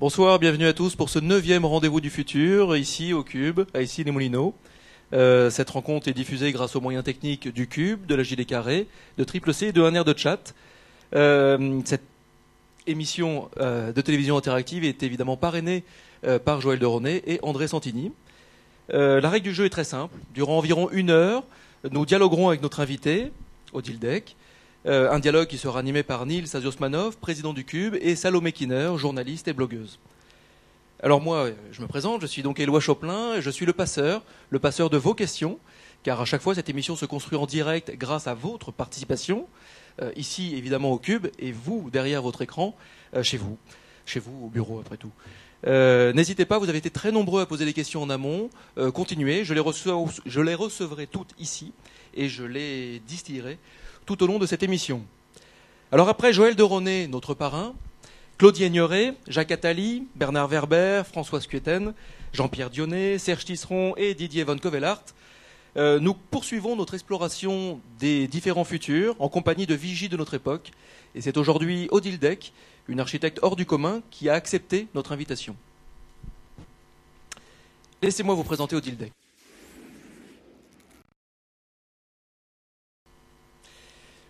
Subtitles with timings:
[0.00, 4.02] Bonsoir, bienvenue à tous pour ce neuvième rendez-vous du futur, ici au Cube, à ici
[4.02, 4.52] les Moulineaux.
[5.12, 8.88] Euh, cette rencontre est diffusée grâce aux moyens techniques du Cube, de la JD Carré,
[9.18, 10.52] de Triple C et de un air de chat.
[11.14, 12.02] Euh, cette
[12.88, 15.84] émission euh, de télévision interactive est évidemment parrainée
[16.44, 18.10] par Joël Deronet et André Santini.
[18.88, 20.16] La règle du jeu est très simple.
[20.34, 21.44] Durant environ une heure,
[21.88, 23.30] nous dialoguerons avec notre invité,
[23.72, 24.34] Odile Deck,
[24.86, 28.92] euh, un dialogue qui sera animé par Nils Aziosmanov, président du Cube, et Salomé Kinner,
[28.96, 29.98] journaliste et blogueuse.
[31.02, 34.22] Alors moi, je me présente, je suis donc Éloi Choplin, et je suis le passeur,
[34.50, 35.58] le passeur de vos questions,
[36.02, 39.46] car à chaque fois cette émission se construit en direct grâce à votre participation,
[40.02, 42.76] euh, ici évidemment au Cube, et vous derrière votre écran,
[43.14, 43.56] euh, chez vous,
[44.04, 45.12] chez vous au bureau après tout.
[45.66, 48.50] N'hésitez pas, vous avez été très nombreux à poser des questions en amont.
[48.92, 51.72] Continuez, je les recevrai toutes ici
[52.14, 53.56] et je les distillerai
[54.06, 55.02] tout au long de cette émission.
[55.92, 57.74] Alors après Joël Deronet, notre parrain,
[58.38, 61.94] Claudie Ignoret, Jacques Attali, Bernard Werber, François Scueten,
[62.32, 65.04] Jean-Pierre Dionnet, Serge Tisseron et Didier Von Covelart,
[65.76, 70.70] euh, nous poursuivons notre exploration des différents futurs en compagnie de vigies de notre époque.
[71.14, 72.52] Et c'est aujourd'hui Odile Deck,
[72.88, 75.56] une architecte hors du commun, qui a accepté notre invitation.
[78.02, 79.12] Laissez-moi vous présenter Odile Deck.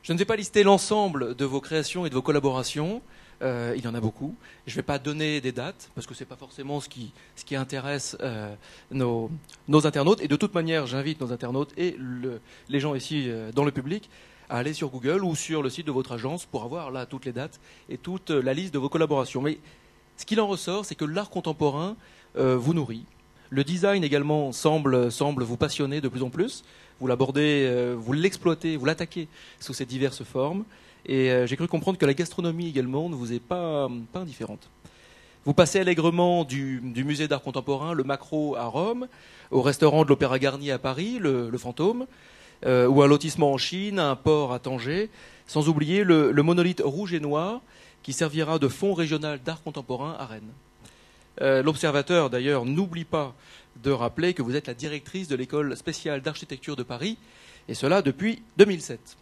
[0.05, 3.00] Je ne vais pas lister l'ensemble de vos créations et de vos collaborations.
[3.41, 4.36] Euh, il y en a beaucoup.
[4.66, 7.10] Je ne vais pas donner des dates parce que ce n'est pas forcément ce qui,
[7.56, 8.55] intéresse euh,
[8.91, 9.30] nos,
[9.72, 10.20] internautes.
[10.20, 13.70] Et de toute manière, j'invite nos internautes et le, les gens ici euh, dans le
[13.70, 14.10] public
[14.50, 17.25] à aller sur Google ou sur le site de votre agence pour avoir là toutes
[17.25, 19.41] les dates et toute la liste de vos collaborations.
[19.41, 19.58] Mais
[20.19, 21.97] ce qu'il en ressort, c'est que l'art contemporain
[22.34, 23.06] vous nourrit.
[23.50, 26.64] Le design également semble, vous passionner de plus en plus.
[27.00, 29.28] Vous l'abordez, euh, vous l'exploitez, vous l'attaquez
[29.61, 30.64] sous ses diverses formes.
[31.06, 34.70] Et euh, j'ai cru comprendre que la gastronomie également ne vous est pas, indifférente.
[35.45, 39.09] Vous passez allègrement du, musée d'art contemporain, le Macro à Rome,
[39.50, 42.06] au restaurant de l'Opéra Garnier à Paris, le, Fantôme,
[42.65, 45.11] euh, ou un lotissement en Chine, un port à Tanger,
[45.47, 47.61] sans oublier le, monolithe rouge et noir
[48.03, 50.53] qui servira de fonds régional d'art contemporain à Rennes.
[51.41, 53.34] Euh, L'observateur, d'ailleurs, n'oublie pas
[53.83, 57.19] de rappeler que vous êtes la directrice de l'école spéciale d'architecture de Paris,
[57.69, 59.17] et cela depuis 2007.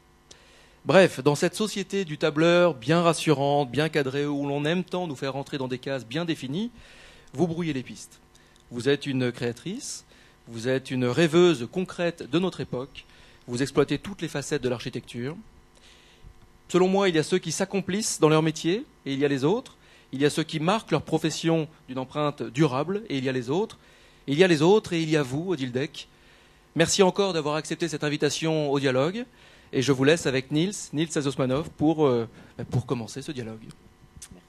[0.84, 5.15] Bref, dans cette société du tableur bien rassurante, bien cadrée, où l'on aime tant nous
[5.15, 6.71] faire rentrer dans des cases bien définies,
[7.33, 8.21] vous brouillez les pistes.
[8.71, 10.05] Vous êtes une créatrice,
[10.49, 13.06] vous êtes une rêveuse concrète de notre époque,
[13.47, 15.37] vous exploitez toutes les facettes de l'architecture.
[16.69, 19.28] Selon moi, il y a ceux qui s'accomplissent dans leur métier, et il y a
[19.28, 19.77] les autres.
[20.12, 23.33] Il y a ceux qui marquent leur profession d'une empreinte durable, et il y a
[23.33, 23.78] les autres.
[24.27, 26.09] Il y a les autres, et il y a vous, Odile Deck.
[26.77, 29.25] Merci encore d'avoir accepté cette invitation au dialogue.
[29.72, 32.28] Et je vous laisse avec Nils, Nils Azosmanov, pour, euh,
[32.71, 33.62] pour commencer ce dialogue.
[34.33, 34.47] Merci.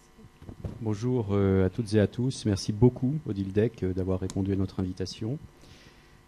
[0.81, 2.45] Bonjour euh, à toutes et à tous.
[2.45, 5.39] Merci beaucoup, Odile Deck, euh, d'avoir répondu à notre invitation.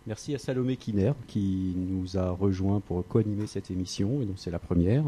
[0.08, 4.52] Merci à Salomé Kiner, qui nous a rejoint pour co-animer cette émission, et donc c'est
[4.52, 5.04] la première.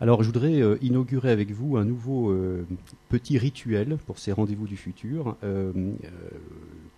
[0.00, 2.66] Alors, je voudrais euh, inaugurer avec vous un nouveau euh,
[3.08, 5.36] petit rituel pour ces rendez-vous du futur.
[5.44, 5.72] Euh,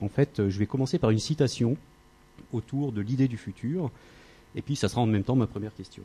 [0.00, 1.77] en fait, je vais commencer par une citation
[2.53, 3.91] autour de l'idée du futur.
[4.55, 6.03] Et puis, ça sera en même temps ma première question.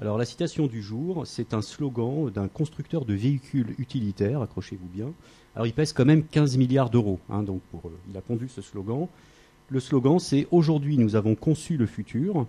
[0.00, 5.12] Alors, la citation du jour, c'est un slogan d'un constructeur de véhicules utilitaires, accrochez-vous bien.
[5.54, 8.62] Alors, il pèse quand même 15 milliards d'euros, hein, donc pour, il a pondu ce
[8.62, 9.08] slogan.
[9.70, 12.46] Le slogan, c'est Aujourd'hui, nous avons conçu le futur,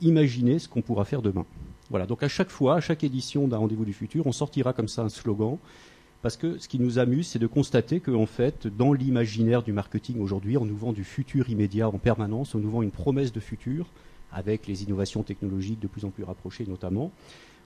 [0.00, 1.44] imaginez ce qu'on pourra faire demain.
[1.94, 4.88] Voilà, donc à chaque fois, à chaque édition d'un rendez-vous du futur, on sortira comme
[4.88, 5.58] ça un slogan.
[6.22, 10.18] Parce que ce qui nous amuse, c'est de constater qu'en fait, dans l'imaginaire du marketing
[10.18, 13.38] aujourd'hui, on nous vend du futur immédiat en permanence, on nous vend une promesse de
[13.38, 13.86] futur,
[14.32, 17.12] avec les innovations technologiques de plus en plus rapprochées notamment.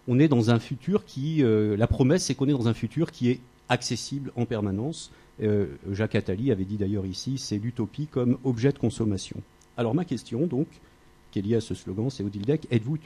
[0.08, 3.10] On est dans un futur qui, euh, la promesse, c'est qu'on est dans un futur
[3.12, 3.40] qui est
[3.70, 5.10] accessible en permanence.
[5.42, 9.40] Euh, Jacques Attali avait dit d'ailleurs ici, c'est l'utopie comme objet de consommation.
[9.78, 10.66] Alors ma question, donc,
[11.30, 12.96] qui est liée à ce slogan, c'est Odile Deck, êtes-vous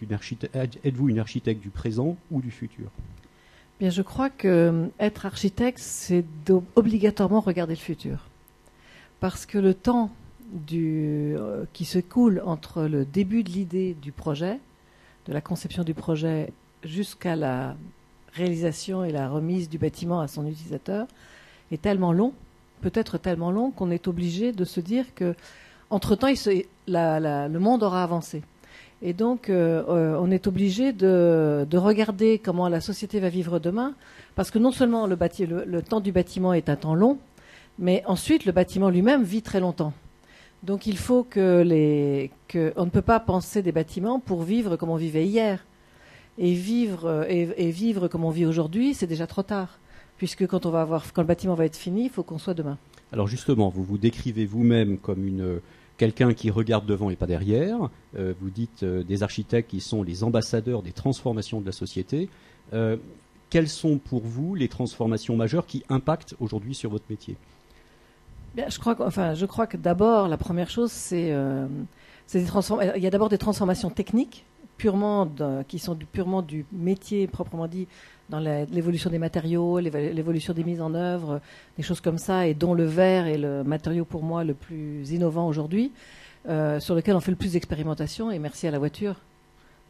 [1.10, 2.91] une, architecte du présent ou du futur?
[3.81, 6.25] Bien, je crois que euh, être architecte, c'est
[6.76, 8.29] obligatoirement regarder le futur.
[9.20, 10.11] Parce que le temps
[10.75, 14.58] euh, qui se coule entre le début de l'idée du projet,
[15.26, 16.52] de la conception du projet
[16.85, 17.76] jusqu'à la
[18.35, 21.06] réalisation et la remise du bâtiment à son utilisateur
[21.70, 22.35] est tellement long,
[22.82, 25.35] peut-être tellement long qu'on est obligé de se dire que
[25.93, 26.29] entre-temps,
[26.89, 28.43] le monde aura avancé.
[29.05, 33.59] Et donc, euh, euh, on est obligé de, de, regarder comment la société va vivre
[33.59, 33.94] demain,
[34.37, 37.19] parce que non seulement le, temps du bâtiment est un temps long,
[37.81, 39.93] mais ensuite, le bâtiment lui-même vit très longtemps.
[40.62, 41.62] Donc, il faut que
[42.77, 45.65] on ne peut pas penser des bâtiments pour vivre comme on vivait hier.
[46.38, 49.79] Et vivre, comme on vit aujourd'hui, c'est déjà trop tard
[50.17, 52.79] puisque quand le bâtiment va être fini, il faut qu'on soit demain.
[53.12, 55.61] Alors justement, vous vous décrivez vous-même comme une
[56.02, 57.78] quelqu'un qui regarde devant et pas derrière.
[58.19, 62.28] Euh, vous dites euh, des architectes qui sont les ambassadeurs des transformations de la société.
[62.72, 62.96] Euh,
[63.50, 67.37] quelles sont pour vous les transformations majeures qui impactent aujourd'hui sur votre métier?
[68.56, 71.28] Bien, je crois, crois que d'abord, la première chose, c'est,
[72.34, 74.44] il y a d'abord des transformations techniques
[74.78, 75.31] purement
[75.69, 77.87] qui sont purement du métier proprement dit
[78.32, 81.40] dans l'évolution des matériaux, l'évolution des mises en œuvre,
[81.76, 85.11] des choses comme ça, et dont le verre est le matériau pour moi le plus
[85.11, 85.93] innovant aujourd'hui,
[86.49, 89.17] euh, sur lequel on fait le plus d'expérimentation, et merci à la voiture.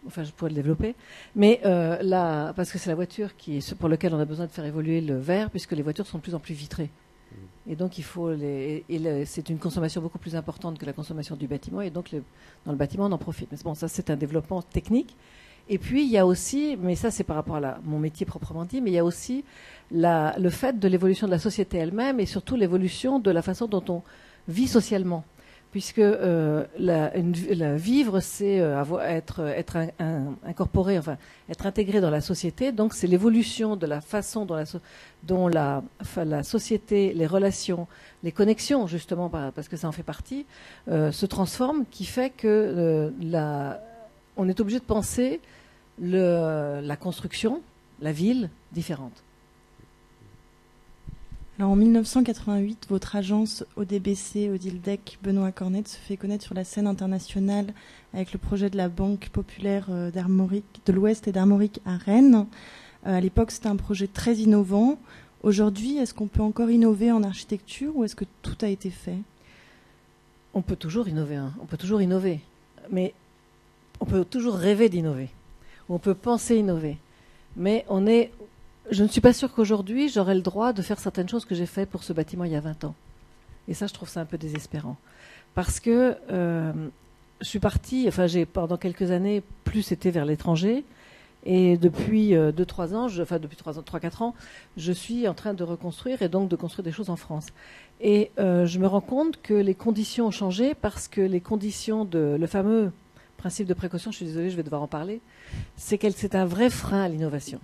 [0.09, 0.97] Enfin, je pourrais le développer.
[1.37, 4.47] Mais euh, là, parce que c'est la voiture qui est, pour laquelle on a besoin
[4.47, 6.91] de faire évoluer le verre, puisque les voitures sont de plus en plus vitrées.
[7.71, 11.37] Et donc, il faut les, et c'est une consommation beaucoup plus importante que la consommation
[11.37, 12.11] du bâtiment, et donc
[12.67, 13.49] dans le bâtiment, on en profite.
[13.53, 15.17] Mais bon, ça, c'est un développement technique.
[15.69, 18.65] Et puis, il y a aussi, mais ça, c'est par rapport à mon métier proprement
[18.65, 19.45] dit, mais il y a aussi
[19.91, 23.85] le fait de l'évolution de la société elle-même et surtout l'évolution de la façon dont
[23.89, 24.03] on
[24.49, 25.25] vit socialement
[25.73, 27.09] puisque euh, la,
[27.77, 29.79] vivre, c'est euh, être, être
[30.45, 31.17] incorporé, enfin
[31.49, 32.73] être intégré dans la société.
[32.73, 34.65] Donc c'est l'évolution de la façon dont, la,
[35.23, 35.83] dont la,
[36.17, 37.89] la, société, les relations,
[38.23, 40.45] les connexions, justement, parce que ça en fait partie,
[40.89, 43.81] euh, se transforment, qui fait que la,
[44.37, 45.41] on est obligé de penser
[45.99, 47.63] la construction,
[48.01, 49.23] la ville, différente
[51.65, 57.73] en 1988, votre agence ODBC, Odildec, Benoît Cornet, se fait connaître sur la scène internationale
[58.15, 62.47] avec le projet de la Banque populaire euh, de l'Ouest et d'Armorique à Rennes.
[63.07, 64.99] Euh, à l'époque, c'était un projet très innovant.
[65.43, 69.19] Aujourd'hui, est-ce qu'on peut encore innover en architecture ou est-ce que tout a été fait?
[70.55, 71.37] On peut toujours innover.
[71.37, 71.53] Hein.
[71.61, 72.41] On peut toujours innover.
[72.91, 73.15] Mais
[74.03, 75.29] on peut toujours rêver d'innover.
[75.89, 76.99] On peut penser innover.
[77.57, 78.33] Mais on est
[78.91, 81.67] je ne suis pas sûre qu'aujourd'hui j'aurai le droit de faire certaines choses que j'ai
[81.67, 82.97] faites pour ce bâtiment il y a 20 ans.
[83.69, 84.97] Et ça, je trouve ça un peu désespérant.
[85.55, 86.73] Parce que euh,
[87.41, 90.85] je suis partie, enfin, j'ai pendant quelques années plus été vers l'étranger.
[91.45, 94.35] Et depuis 2-3 euh, ans, enfin depuis 3-4 ans,
[94.77, 97.47] je suis en train de reconstruire et donc de construire des choses en France.
[98.01, 102.05] Et euh, je me rends compte que les conditions ont changé parce que les conditions
[102.05, 102.91] de le fameux
[103.43, 105.21] principe de précaution, je suis désolée, je vais devoir en parler,
[105.77, 107.59] c'est qu'elle c'est un vrai frein à l'innovation.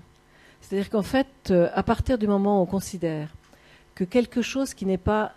[0.61, 3.29] C'est-à-dire qu'en fait, euh, à partir du moment où on considère
[3.95, 5.35] que quelque chose qui n'est pas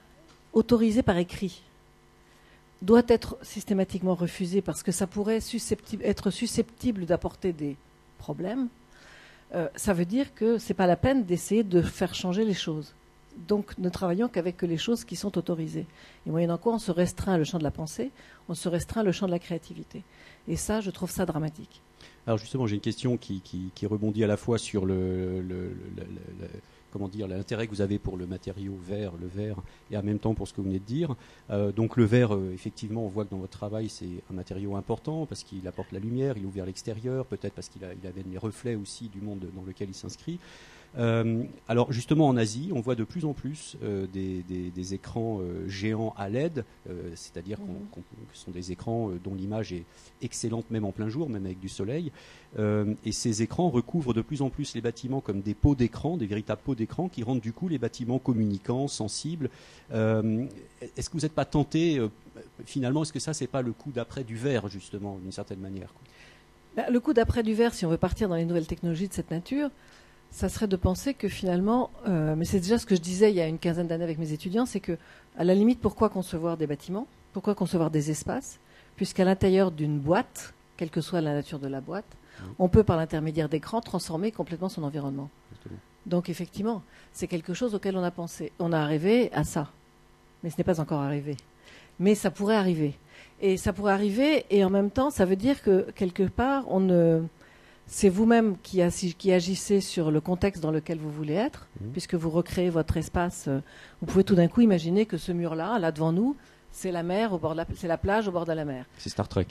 [0.53, 1.61] autorisé par écrit
[2.81, 5.41] doit être systématiquement refusé parce que ça pourrait
[6.03, 7.77] être susceptible d'apporter des
[8.17, 8.67] problèmes,
[9.53, 12.55] euh, ça veut dire que ce n'est pas la peine d'essayer de faire changer les
[12.55, 12.95] choses.
[13.47, 15.85] Donc ne travaillons qu'avec les choses qui sont autorisées.
[16.25, 18.11] Et moyennant quoi on se restreint le champ de la pensée,
[18.49, 20.03] on se restreint le champ de la créativité.
[20.47, 21.81] Et ça, je trouve ça dramatique.
[22.27, 23.41] Alors justement, j'ai une question qui,
[23.83, 25.43] rebondit à la fois sur le,
[26.91, 29.57] comment dire l'intérêt que vous avez pour le matériau vert, le verre,
[29.89, 31.15] et en même temps pour ce que vous venez de dire.
[31.49, 34.75] Euh, donc le verre, euh, effectivement, on voit que dans votre travail, c'est un matériau
[34.75, 38.31] important parce qu'il apporte la lumière, il ouvre vers l'extérieur, peut-être parce qu'il il amène
[38.31, 40.39] les reflets aussi du monde dans lequel il s'inscrit.
[40.97, 45.67] Euh, alors justement en Asie, on voit de plus en plus euh, des, écrans euh,
[45.67, 46.65] géants à LED,
[47.15, 48.01] c'est-à-dire que
[48.33, 49.85] ce sont des écrans dont l'image est
[50.21, 52.11] excellente même en plein jour, même avec du soleil.
[52.59, 56.25] et ces écrans recouvrent de plus en plus les bâtiments comme des pots d'écran, des
[56.25, 59.49] véritables pots d'écran qui rendent du coup les bâtiments communicants, sensibles.
[59.91, 62.01] est-ce que vous n'êtes pas tenté
[62.65, 65.93] finalement Est-ce que ça c'est pas le coup d'après du verre justement d'une certaine manière
[66.75, 69.13] bah, Le coup d'après du verre, si on veut partir dans les nouvelles technologies de
[69.13, 69.69] cette nature,
[70.31, 73.35] ça serait de penser que finalement, euh, mais c'est déjà ce que je disais il
[73.35, 74.97] y a une quinzaine d'années avec mes étudiants, c'est que,
[75.37, 77.05] à la limite, pourquoi concevoir des bâtiments?
[77.33, 78.59] Pourquoi concevoir des espaces?
[78.95, 82.05] Puisqu'à l'intérieur d'une boîte, quelle que soit la nature de la boîte,
[82.57, 85.29] on peut, par l'intermédiaire d'écrans, transformer complètement son environnement.
[86.05, 88.51] Donc, effectivement, c'est quelque chose auquel on a pensé.
[88.57, 89.69] On a arrivé à ça.
[90.43, 91.37] Mais ce n'est pas encore arrivé.
[91.99, 92.95] Mais ça pourrait arriver.
[93.41, 96.79] Et ça pourrait arriver, et en même temps, ça veut dire que, quelque part, on
[96.79, 97.21] ne
[97.93, 101.91] c'est vous-même qui, agissez sur le contexte dans lequel vous voulez être, mhm.
[101.91, 103.45] puisque vous recréez votre espace.
[103.49, 103.59] Euh,
[103.99, 106.37] vous pouvez tout d'un coup imaginer que ce mur-là, là devant nous,
[106.71, 108.85] c'est la mer au bord c'est la plage au bord de la mer.
[108.97, 109.45] C'est Star Trek.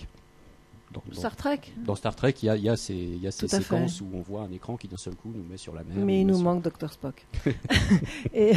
[0.90, 1.60] Dans, Star Trek?
[1.76, 4.96] Dans Star Trek, il y a, ces, séquences où on voit un écran qui d'un
[4.96, 5.98] seul coup nous met sur la mer.
[5.98, 7.26] Mais il nous manque Dr Spock.
[8.34, 8.54] et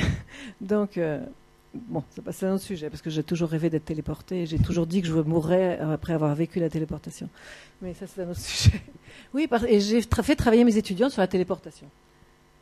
[0.62, 1.20] donc, euh,
[1.74, 5.02] bon, c'est un autre sujet, parce que j'ai toujours rêvé d'être téléporté, j'ai toujours dit
[5.02, 7.30] que je mourrais après avoir vécu la téléportation.
[7.82, 8.82] Mais ça, c'est un autre sujet.
[9.34, 11.88] Oui, et j'ai fait travailler mes étudiants sur la téléportation.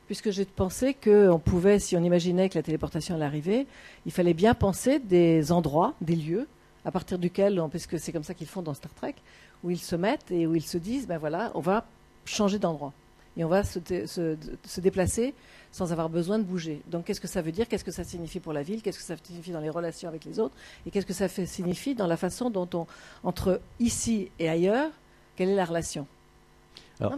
[0.07, 3.67] Puisque j'ai pensé qu'on pouvait, si on imaginait que la téléportation allait arriver,
[4.05, 6.47] il fallait bien penser des endroits, des lieux,
[6.83, 9.15] à partir duquel, puisque c'est comme ça qu'ils font dans Star Trek,
[9.63, 11.85] où ils se mettent et où ils se disent, ben voilà, on va
[12.25, 12.93] changer d'endroit.
[13.37, 15.33] et on va se déplacer
[15.71, 16.81] sans avoir besoin de bouger.
[16.87, 17.67] Donc qu'est-ce que ça veut dire?
[17.67, 18.81] Qu'est-ce que ça signifie pour la ville?
[18.81, 20.55] Qu'est-ce que ça signifie dans les relations avec les autres?
[20.85, 22.87] Et qu'est-ce que ça fait, signifie dans la façon dont on,
[23.23, 24.91] entre ici et ailleurs,
[25.35, 26.07] quelle est la relation?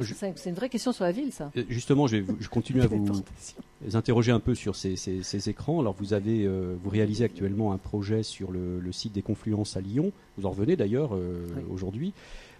[0.02, 1.52] C'est une vraie question sur la ville, ça.
[1.58, 3.24] Euh, justement, je, vais je continue à vous,
[3.94, 5.82] interroger un peu sur ces, ces, écrans.
[5.82, 9.76] Alors, vous avez, euh, vous réalisez actuellement un projet sur le, le, site des Confluences
[9.76, 10.12] à Lyon.
[10.38, 12.14] Vous en revenez d'ailleurs euh, aujourd'hui.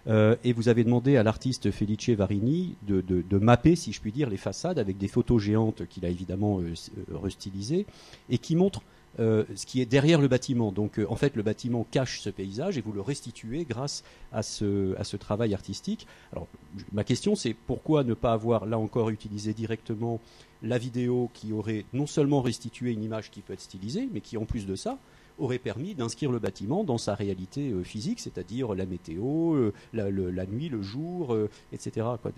[0.06, 4.28] Euh, et vous avez demandé à l'artiste Felice Varini de, mapper, si je puis dire,
[4.28, 6.74] les façades avec des photos géantes qu'il a évidemment euh,
[7.12, 7.86] restylisées
[8.28, 8.82] et qui montrent
[9.20, 10.72] euh, ce qui est derrière le bâtiment.
[10.72, 14.42] Donc euh, en fait, le bâtiment cache ce paysage et vous le restituez grâce à
[14.42, 16.08] ce, à ce travail artistique.
[16.32, 16.48] Alors
[16.92, 20.20] ma question c'est pourquoi ne pas avoir là encore utilisé directement
[20.62, 24.36] la vidéo qui aurait non seulement restitué une image qui peut être stylisée, mais qui
[24.36, 24.98] en plus de ça
[25.38, 30.46] aurait permis d'inscrire le bâtiment dans sa réalité euh, physique, c'est-à-dire la météo, la, la,
[30.46, 31.36] nuit, le jour,
[31.72, 32.06] etc.
[32.22, 32.32] Quoi.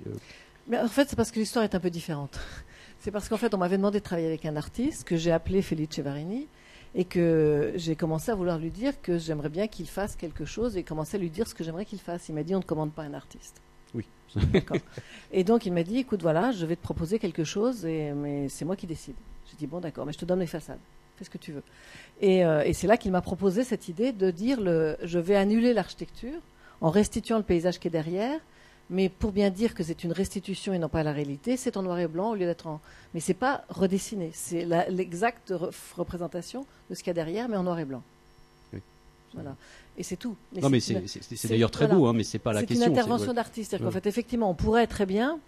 [0.68, 2.38] Mais en fait, c'est parce que l'histoire est un peu différente.
[2.98, 5.60] C'est parce qu'en fait, on m'avait demandé de travailler avec un artiste que j'ai appelé
[5.60, 6.48] Felice Varini
[6.94, 10.76] et que j'ai commencé à vouloir lui dire que j'aimerais bien qu'il fasse quelque chose
[10.78, 12.28] et commencer à lui dire ce que j'aimerais qu'il fasse.
[12.30, 13.60] Il m'a dit on ne commande pas un artiste.
[13.94, 14.06] Oui.
[15.32, 18.48] et donc il m'a dit écoute voilà, je vais te proposer quelque chose et mais
[18.48, 19.14] c'est moi qui décide.
[19.50, 20.80] J'ai dit bon d'accord, mais je te donne les façades.
[21.16, 21.62] Fais ce que tu veux.
[22.20, 25.36] Et, euh, et c'est là qu'il m'a proposé cette idée de dire le, je vais
[25.36, 26.40] annuler l'architecture
[26.80, 28.38] en restituant le paysage qui est derrière
[28.88, 31.82] mais pour bien dire que c'est une restitution et non pas la réalité, c'est en
[31.82, 32.80] noir et blanc au lieu d'être en.
[33.14, 35.52] Mais c'est pas redessiné, c'est l'exacte
[35.96, 38.02] représentation de ce qu'il y a derrière, mais en noir et blanc.
[39.34, 39.56] Voilà.
[39.98, 40.36] Et c'est tout.
[40.60, 42.84] non, mais c'est d'ailleurs très beau, hein, mais c'est pas la question.
[42.84, 43.70] C'est une intervention d'artiste.
[43.70, 45.38] C'est-à-dire qu'en fait, effectivement, on pourrait très bien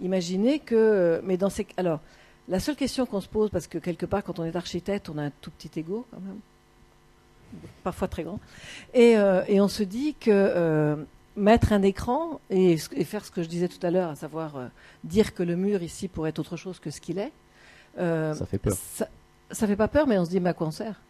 [0.00, 1.20] imaginer que.
[1.24, 1.66] Mais dans ces.
[1.76, 2.00] Alors,
[2.48, 5.18] la seule question qu'on se pose, parce que quelque part, quand on est architecte, on
[5.18, 6.40] a un tout petit ego, quand même.
[7.82, 8.40] Parfois très grand.
[8.92, 10.30] Et, euh, et on se dit que.
[10.30, 10.96] Euh,
[11.36, 14.66] mettre un écran et, faire ce que je disais tout à l'heure, à savoir euh,
[15.02, 17.32] dire que le mur ici pourrait être autre chose que ce qu'il est.
[17.96, 18.72] Ça fait peur.
[18.72, 19.08] Ça,
[19.50, 21.00] ça, fait pas peur, mais on se dit, mais à quoi on sert?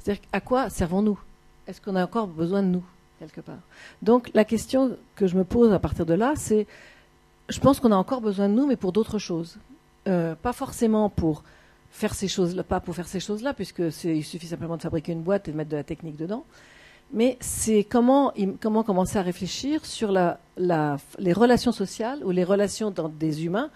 [0.00, 1.18] C'est-à-dire, à quoi servons-nous?
[1.68, 2.84] Est-ce qu'on a encore besoin de nous,
[3.20, 3.60] quelque part?
[4.02, 6.66] Donc, la question que je me pose à partir de là, c'est,
[7.48, 9.58] je pense qu'on a encore besoin de nous, mais pour d'autres choses.
[10.06, 11.44] Euh, pas forcément pour
[11.90, 15.22] faire ces choses-là, pas pour faire ces choses-là, puisque il suffit simplement de fabriquer une
[15.22, 16.44] boîte et de mettre de la technique dedans,
[17.12, 23.08] mais c'est comment, comment commencer à réfléchir sur les relations sociales ou les relations dans
[23.08, 23.70] des humains,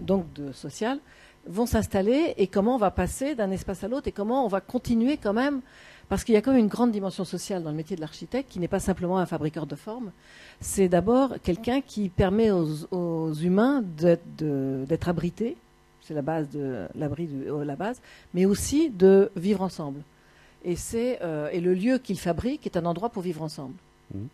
[0.00, 0.98] donc de social,
[1.46, 4.60] vont s'installer et comment on va passer d'un espace à l'autre et comment on va
[4.60, 5.60] continuer quand même,
[6.08, 8.50] parce qu'il y a quand même une grande dimension sociale dans le métier de l'architecte
[8.50, 10.12] qui n'est pas simplement un fabricant de formes,
[10.60, 15.56] c'est d'abord quelqu'un qui permet aux, humains d'être abrités,
[16.04, 17.28] c'est la base de l'abri
[17.64, 18.00] la base,
[18.32, 20.02] mais aussi de vivre ensemble
[20.64, 23.74] et c'est euh, et le lieu qu'il fabrique est un endroit pour vivre ensemble.
[24.12, 24.24] Mmh.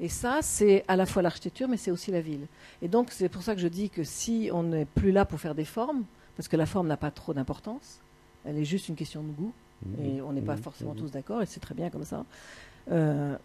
[0.00, 2.46] Et ça, c'est à la fois l'architecture, mais c'est aussi la ville.
[2.82, 5.40] Et donc, c'est pour ça que je dis que si on n'est plus là pour
[5.40, 6.04] faire des formes,
[6.36, 8.00] parce que la forme n'a pas trop d'importance,
[8.44, 9.52] elle est juste une question de goût,
[9.86, 10.04] mmh.
[10.04, 10.62] et on n'est pas mmh.
[10.62, 12.26] forcément tous d'accord, et c'est très bien comme ça.
[12.90, 13.36] Euh,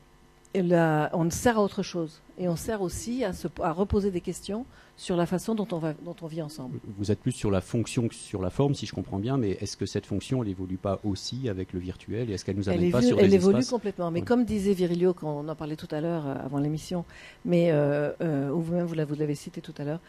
[0.53, 2.21] et là, on sert à autre chose.
[2.37, 4.65] Et on sert aussi à, se, à reposer des questions
[4.97, 6.79] sur la façon dont on, va, dont on vit ensemble.
[6.97, 9.51] Vous êtes plus sur la fonction que sur la forme, si je comprends bien, mais
[9.61, 12.69] est-ce que cette fonction, elle évolue pas aussi avec le virtuel et est-ce qu'elle nous
[12.69, 14.11] amène pas sur Elle évolue complètement.
[14.11, 17.05] Mais comme disait Virilio, quand on en parlait tout à l'heure euh, avant l'émission,
[17.45, 19.99] mais euh, euh, ou vous-même vous l'avez cité tout à l'heure,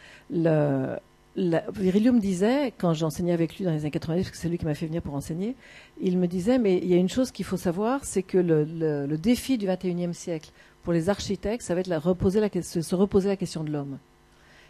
[1.37, 4.59] Virilio me disait, quand j'enseignais avec lui dans les années 90, parce que c'est lui
[4.59, 5.57] qui m'a fait venir pour enseigner,
[6.01, 8.65] il me disait, mais il y a une chose qu'il faut savoir, c'est que le,
[8.65, 10.51] le, défi du 21e siècle
[10.83, 13.99] pour les architectes, ça va être la, reposer la, se reposer la question de l'homme.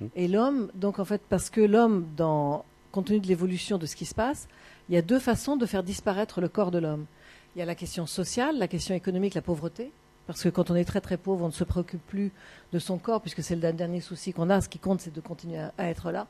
[0.01, 0.07] Mmh.
[0.15, 3.97] Et l'homme, donc en fait, parce que l'homme, dans, compte tenu de l'évolution de ce
[3.97, 4.47] qui se passe,
[4.89, 7.07] il y a deux façons de faire disparaître le corps de l'homme.
[7.55, 9.91] Il y a la question sociale, la question économique, la pauvreté.
[10.27, 12.31] Parce que quand on est très très pauvre, on ne se préoccupe plus
[12.73, 14.61] de son corps, puisque c'est le dernier souci qu'on a.
[14.61, 16.27] Ce qui compte, c'est de continuer à, être là,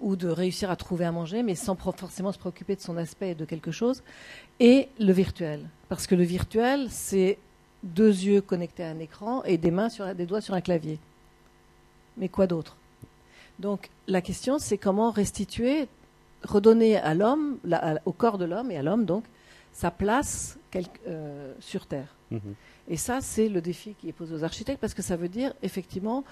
[0.00, 3.30] ou de réussir à trouver à manger, mais sans forcément se préoccuper de son aspect
[3.30, 4.02] et de quelque chose.
[4.60, 5.68] Et le virtuel.
[5.88, 7.38] Parce que le virtuel, c'est
[7.82, 10.98] deux yeux connectés à un écran et des mains sur des doigts sur un clavier.
[12.16, 12.76] Mais quoi d'autre?
[13.58, 15.88] Donc la question, c'est comment restituer,
[16.44, 17.58] redonner à l'homme,
[18.04, 19.24] au corps de l'homme et à l'homme donc,
[19.72, 20.58] sa place
[21.06, 22.14] euh, sur Terre.
[22.30, 22.54] Mhm.
[22.88, 25.52] Et ça, c'est le défi qui est posé aux architectes parce que ça veut dire
[25.62, 26.24] effectivement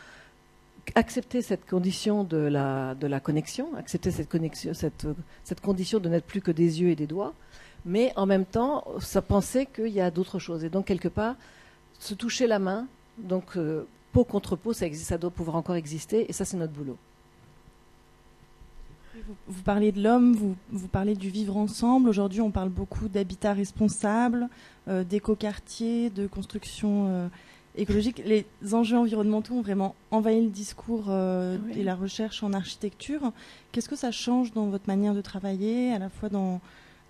[0.94, 5.06] accepter cette condition de la, de la connexion, accepter cette, connexion, cette,
[5.44, 7.34] cette condition de n'être plus que des yeux et des doigts,
[7.84, 10.64] mais en même temps, ça penser qu'il y a d'autres choses.
[10.64, 11.36] Et donc, quelque part,
[11.98, 12.86] se toucher la main,
[13.18, 16.56] donc euh, peau contre peau, ça, existe, ça doit pouvoir encore exister, et ça, c'est
[16.56, 16.96] notre boulot.
[19.48, 22.08] Vous, parlez de l'homme, vous, vous, parlez du vivre ensemble.
[22.08, 24.48] Aujourd'hui, on parle beaucoup d'habitat responsable,
[24.88, 27.28] euh, d'écoquartier, de construction euh,
[27.76, 28.22] écologique.
[28.24, 31.80] Les enjeux environnementaux ont vraiment envahi le discours euh, Oui.
[31.80, 33.32] et la recherche en architecture.
[33.72, 36.60] Qu'est-ce que ça change dans votre manière de travailler, à la fois dans,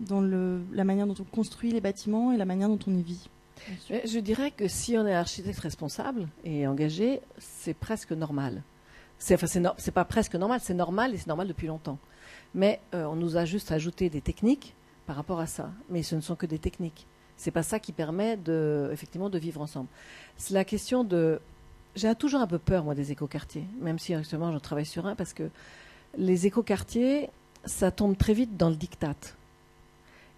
[0.00, 3.02] dans le, la manière dont on construit les bâtiments et la manière dont on y
[3.02, 3.28] vit?
[3.90, 8.62] Mais Je dirais que si on est architecte responsable et engagé, c'est presque normal.
[9.18, 11.98] C'est enfin, no- pas presque normal, c'est normal et c'est normal depuis longtemps.
[12.54, 14.74] Mais euh, on nous a juste ajouté des techniques
[15.06, 15.70] par rapport à ça.
[15.88, 17.06] Mais ce ne sont que des techniques.
[17.36, 19.88] C'est pas ça qui permet de, effectivement, de vivre ensemble.
[20.36, 21.40] C'est la question de.
[21.94, 25.14] J'ai toujours un peu peur, moi, des écoquartiers, même si actuellement j'en travaille sur un,
[25.14, 25.48] parce que
[26.18, 27.30] les écoquartiers,
[27.64, 29.14] ça tombe très vite dans le diktat.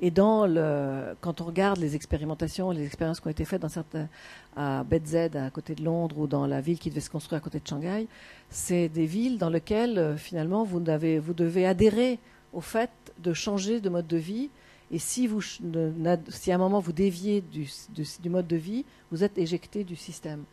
[0.00, 3.68] Et dans le, quand on regarde les expérimentations, les expériences qui ont été faites dans
[3.68, 4.08] certains,
[4.56, 7.40] à BZ, à côté de Londres, ou dans la ville qui devait se construire à
[7.40, 8.06] côté de Shanghai,
[8.48, 12.18] c'est des villes dans lesquelles, euh, finalement, vous, vous devez adhérer
[12.52, 14.50] au fait de changer de mode de vie.
[14.90, 18.84] Et si, vous, si à un moment vous déviez du, du, du mode de vie,
[19.10, 20.44] vous êtes éjecté du système.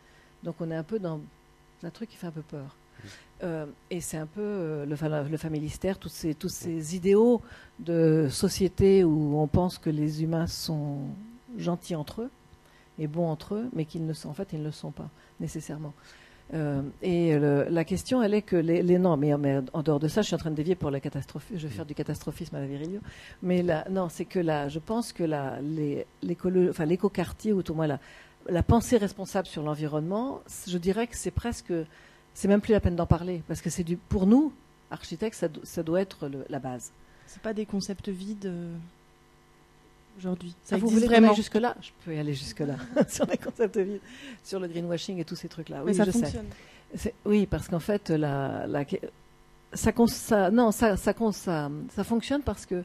[0.42, 1.20] Donc on est un peu dans
[1.82, 2.76] un truc qui fait un peu peur.
[3.42, 7.42] Euh, et c'est un peu euh, le, le familistère, tous ces, tous ces idéaux
[7.78, 11.00] de société où on pense que les humains sont
[11.58, 12.30] gentils entre eux
[12.98, 15.10] et bons entre eux, mais qu'ils ne sont en fait ils ne le sont pas
[15.38, 15.92] nécessairement.
[16.54, 19.98] Euh, et le- la question, elle est que les, les non, mais, mais en dehors
[19.98, 21.44] de ça, je suis en train de dévier pour la catastrophe.
[21.52, 23.00] Je vais faire du catastrophisme à la Virilio.
[23.42, 25.24] Mais là, non, c'est que là, je pense que
[26.70, 27.98] enfin, l'écoquartier, ou tout moins la,
[28.48, 31.72] la pensée responsable sur l'environnement, je dirais que c'est presque,
[32.34, 34.52] c'est même plus la peine d'en parler, parce que c'est du, pour nous,
[34.90, 36.92] architectes, ça, do- ça doit être le- la base.
[37.26, 38.72] C'est pas des concepts vides euh,
[40.18, 40.54] aujourd'hui.
[40.64, 41.34] Ça vous voulez vraiment vraiment.
[41.34, 42.76] jusque là Je peux y aller jusque là
[43.08, 44.00] sur les concepts vides,
[44.44, 45.78] sur le greenwashing et tous ces trucs là.
[45.84, 46.46] Mais Oui, ça je fonctionne.
[47.24, 48.84] Oui, parce qu'en fait, la, la-
[49.72, 52.82] ça, cons- ça- non, ça, ça, cons- ça, ça fonctionne parce que,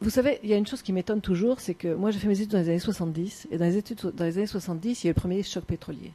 [0.00, 2.28] vous savez, il y a une chose qui m'étonne toujours, c'est que moi j'ai fait
[2.28, 5.06] mes études dans les années 70, et dans les, études, dans les années 70, il
[5.06, 6.12] y a eu le premier choc pétrolier.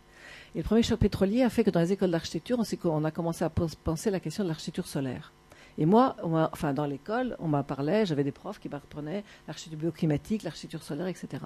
[0.54, 3.12] Et le premier choc pétrolier a fait que dans les écoles d'architecture, on, on a
[3.12, 5.32] commencé à penser la question de l'architecture solaire.
[5.78, 10.44] Et moi, enfin, dans l'école, on m'a parlé, j'avais des profs qui m'apprenaient l'architecture bioclimatique,
[10.44, 11.44] l'architecture solaire, etc.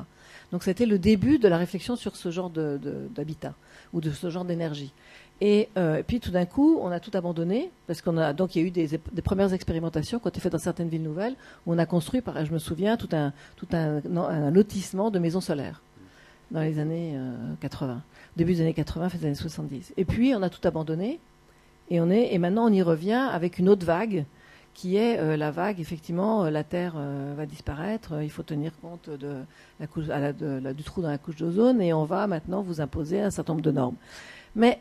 [0.52, 3.54] Donc c'était le début de la réflexion sur ce genre d'habitat
[3.94, 4.94] ou de ce genre d'énergie.
[5.42, 8.62] Et euh, puis tout d'un coup, on a tout abandonné parce qu'on a donc il
[8.62, 8.88] y a eu des,
[9.22, 12.54] premières expérimentations qui ont été faites dans certaines villes nouvelles où on a construit, je
[12.54, 15.82] me souviens, tout un tout un, lotissement de maisons solaires
[16.52, 18.02] dans les années euh, 80,
[18.38, 19.94] début des années 80, fin des années 70.
[19.98, 21.20] Et puis on a tout abandonné
[21.90, 24.26] et maintenant on y revient avec une autre vague
[24.74, 28.72] qui est euh, la vague effectivement euh, la Terre euh, va disparaître, il faut tenir
[28.82, 29.38] compte de
[29.80, 33.32] la couche, du trou dans la couche d'ozone et on va maintenant vous imposer un
[33.32, 33.96] certain nombre de normes.
[34.56, 34.80] Mais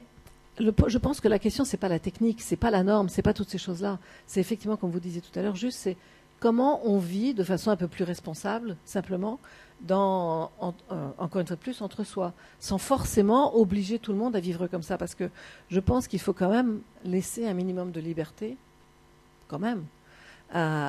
[0.58, 3.32] je pense que la question c'est pas la technique, c'est pas la norme, c'est pas
[3.32, 3.98] toutes ces choses-là.
[4.26, 5.96] C'est effectivement, comme vous disiez tout à l'heure, juste c'est
[6.40, 9.38] comment on vit de façon un peu plus responsable, simplement,
[9.90, 14.40] euh, encore une fois de plus, entre soi, sans forcément obliger tout le monde à
[14.40, 15.28] vivre comme ça, parce que
[15.70, 18.56] je pense qu'il faut quand même laisser un minimum de liberté,
[19.48, 19.84] quand même,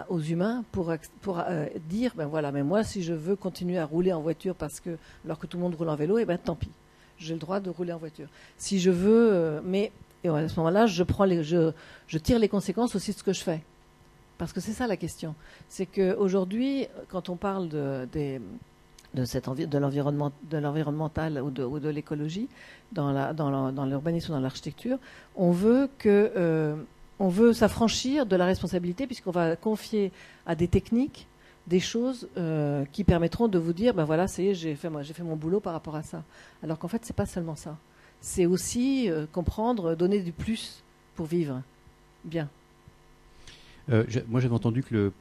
[0.09, 3.85] aux humains pour, pour euh, dire, ben voilà, mais moi, si je veux continuer à
[3.85, 6.37] rouler en voiture parce que, alors que tout le monde roule en vélo, et ben
[6.37, 6.69] tant pis,
[7.17, 8.27] j'ai le droit de rouler en voiture.
[8.57, 9.91] Si je veux, euh, mais
[10.23, 11.71] à ce moment-là, je prends les, je,
[12.07, 13.61] je tire les conséquences aussi de ce que je fais.
[14.37, 15.33] Parce que c'est ça la question.
[15.69, 18.41] C'est qu'aujourd'hui, quand on parle de, des-
[19.15, 22.47] de, de, l'environnement, de l'environnemental ou de, l'écologie,
[22.91, 23.11] dans,
[23.85, 24.97] l'urbanisme ou dans l'architecture,
[25.35, 26.75] on veut euh,
[27.19, 30.11] veut s'affranchir de la responsabilité puisqu'on va confier
[30.45, 31.27] à des techniques
[31.67, 34.89] des choses euh, qui permettront de vous dire ben voilà ça y est j'ai fait
[34.89, 36.23] moi j'ai fait mon boulot par rapport à ça.
[36.61, 37.77] Alors qu'en fait c'est pas seulement ça.
[38.21, 40.83] C'est aussi euh, comprendre donner du plus
[41.15, 41.61] pour vivre
[42.23, 42.49] bien
[43.91, 45.11] Euh, moi, j'avais entendu que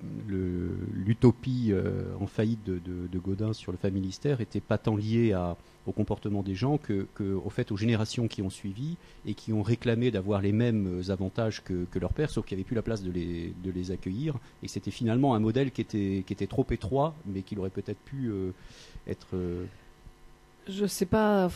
[0.94, 2.80] l'utopie euh, en faillite de,
[3.12, 5.34] de- Godin sur le familistère était pas tant liée
[5.86, 8.96] au comportement des gens que, au fait aux générations qui ont suivi
[9.26, 12.62] et qui ont réclamé d'avoir les mêmes avantages que, que leur père, sauf qu'il n'y
[12.62, 16.66] avait plus la place de les, accueillir et c'était finalement un modèle qui était, trop
[16.70, 18.50] étroit, mais qu'il aurait peut-être pu euh,
[19.06, 19.26] être.
[20.68, 21.52] je sais pas f-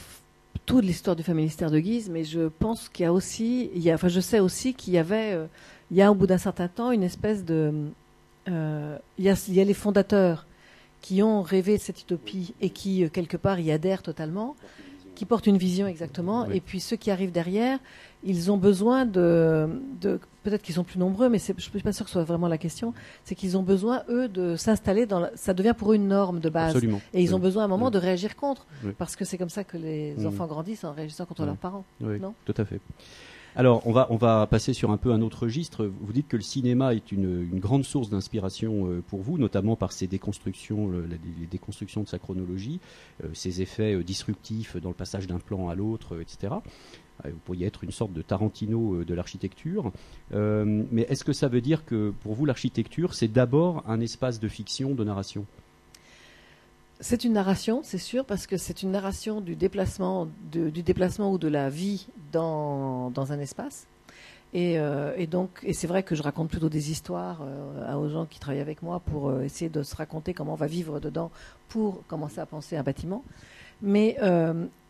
[0.66, 4.08] tout de l'histoire du familistère de Guise, mais je pense qu'il y a aussi, enfin
[4.08, 5.38] je sais aussi qu'il y avait,
[5.90, 7.72] il y a au bout d'un certain temps une espèce de,
[8.48, 10.46] euh, il, y a, il y a les fondateurs
[11.00, 14.56] qui ont rêvé de cette utopie et qui euh, quelque part y adhèrent totalement,
[15.14, 16.56] qui portent une vision exactement, Oui.
[16.56, 17.78] et puis ceux qui arrivent derrière,
[18.24, 19.68] ils ont besoin de,
[20.00, 22.24] de peut-être qu'ils sont plus nombreux, mais je ne suis pas sûr que ce soit
[22.24, 25.92] vraiment la question, c'est qu'ils ont besoin eux de s'installer dans, la- ça devient pour
[25.92, 26.70] eux une norme de base.
[26.70, 27.00] absolument.
[27.14, 27.92] Et ils ont besoin à un moment Oui.
[27.92, 28.66] de réagir contre,
[28.98, 30.26] parce que c'est comme ça que les Mm.
[30.26, 31.46] enfants grandissent en réagissant contre Ouais.
[31.46, 31.84] leurs parents.
[32.00, 32.34] Oui, Non?
[32.44, 32.80] tout à fait.
[33.56, 35.90] Alors, on va, passer sur un peu un autre registre.
[36.00, 39.92] Vous dites que le cinéma est une, grande source d'inspiration euh, pour vous, notamment par
[39.92, 42.80] ses déconstructions, les déconstructions de sa chronologie,
[43.24, 46.54] euh, ses effets euh, disruptifs dans le passage d'un plan à l'autre, etc.
[47.24, 49.90] Vous pourriez être une sorte de Tarantino de l'architecture.
[50.30, 54.46] mais est-ce que ça veut dire que pour vous, l'architecture, c'est d'abord un espace de
[54.46, 55.44] fiction, de narration?
[57.00, 61.70] C'est une narration, c'est sûr, parce que c'est une narration du déplacement, ou de la
[61.70, 63.86] vie dans, un espace.
[64.54, 68.08] Et, euh, et, donc, et c'est vrai que je raconte plutôt des histoires euh, aux
[68.08, 71.00] gens qui travaillent avec moi pour euh, essayer de se raconter comment on va vivre
[71.00, 71.30] dedans
[71.68, 73.22] pour commencer à penser un bâtiment.
[73.82, 74.16] Mais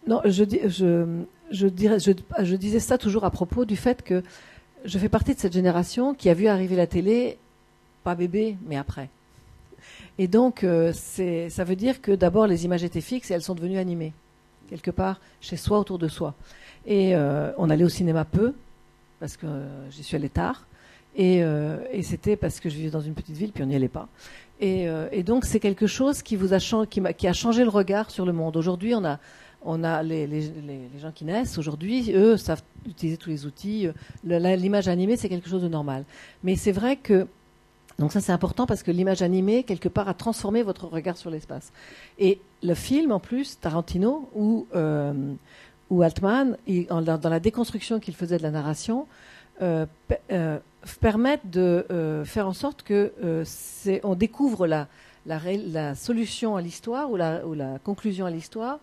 [0.07, 0.44] non, je,
[1.51, 4.23] je disais ça toujours à propos du fait que
[4.85, 7.37] je fais partie de cette génération qui a vu arriver la télé,
[8.05, 9.11] pas bébé, mais après.
[10.19, 13.55] Et donc, euh, ça veut dire que d'abord, les images étaient fixes et elles sont
[13.55, 14.13] devenues animées,
[14.69, 16.35] quelque part, chez soi, autour de soi.
[16.87, 18.55] Et euh, on allait au cinéma peu,
[19.21, 20.67] parce que euh, j'y suis allée tard.
[21.17, 21.43] Et,
[22.03, 24.09] c'était parce que je vivais dans une petite ville, puis on n'y allait pas.
[24.61, 24.87] Et,
[25.25, 28.57] donc, c'est quelque chose qui, vous a, qui, a changé le regard sur le monde.
[28.57, 29.19] Aujourd'hui, on a,
[29.63, 33.89] on a les, les, les, gens qui naissent aujourd'hui, eux savent utiliser tous les outils.
[34.23, 36.05] L'image animée, c'est quelque chose de normal.
[36.45, 37.27] Mais c'est vrai que
[37.99, 41.31] donc ça c'est important parce que l'image animée, quelque part, a transformé votre regard sur
[41.31, 41.73] l'espace.
[42.19, 45.35] Et le film, en plus, Tarantino ou, euh,
[45.91, 46.57] Altman,
[46.91, 49.07] dans la déconstruction qu'il faisait de la narration,
[49.63, 49.87] euh,
[50.31, 50.59] euh,
[51.01, 53.13] permettent de faire en sorte que
[54.05, 54.87] on découvre la,
[55.27, 58.79] la, la solution à l'histoire ou la, ou la conclusion à l'histoire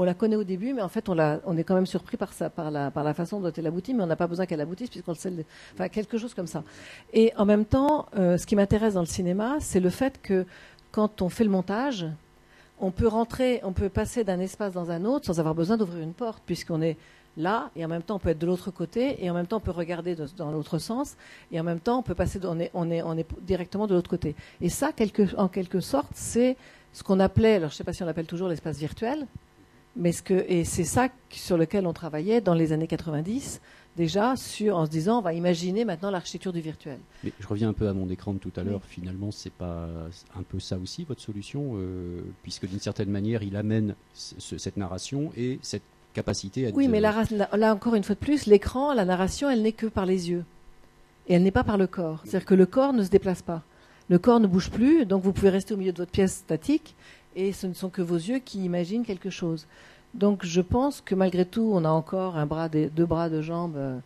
[0.00, 2.70] on la connaît au début, mais en fait, on, est quand même surpris par, par,
[2.70, 5.30] la, façon dont elle aboutit, mais on n'a pas besoin qu'elle aboutisse puisqu'on le sait.
[5.74, 6.64] Enfin, quelque chose comme ça.
[7.12, 10.46] Et en même temps, euh, ce qui m'intéresse dans le cinéma, c'est le fait que
[10.90, 12.06] quand on fait le montage,
[12.80, 16.02] on peut rentrer, on peut passer d'un espace dans un autre sans avoir besoin d'ouvrir
[16.02, 16.96] une porte, puisqu'on est
[17.36, 19.58] là, et en même temps on peut être de l'autre côté, et en même temps
[19.58, 21.16] on peut regarder dans l'autre sens,
[21.52, 24.34] et en même temps on peut passer, est directement de l'autre côté.
[24.62, 24.92] Et ça,
[25.36, 26.56] en quelque sorte, c'est
[26.94, 29.26] ce qu'on appelait, alors je ne sais pas si on l'appelle toujours l'espace virtuel,
[29.96, 33.60] mais ce que, et c'est ça sur lequel on travaillait dans les années 90,
[33.96, 36.98] déjà, sur, en se disant, on va imaginer maintenant l'architecture du virtuel.
[37.24, 38.82] Mais je reviens un peu à mon écran de tout à l'heure.
[38.84, 39.88] Finalement, c'est pas
[40.36, 45.32] un peu ça aussi votre solution, euh, puisque d'une certaine manière, il amène cette narration
[45.36, 45.82] et cette
[46.14, 46.70] capacité à.
[46.70, 47.24] Oui, mais là,
[47.72, 50.44] encore une fois de plus, l'écran, la narration, elle n'est que par les yeux,
[51.28, 52.22] et elle n'est pas par le corps.
[52.24, 53.62] C'est-à-dire que le corps ne se déplace pas.
[54.08, 56.96] Le corps ne bouge plus, donc vous pouvez rester au milieu de votre pièce statique
[57.36, 59.66] et ce ne sont que vos yeux qui imaginent quelque chose.
[60.14, 63.76] Donc je pense que malgré tout, on a encore un bras, deux bras, deux jambes
[63.76, 63.98] euh,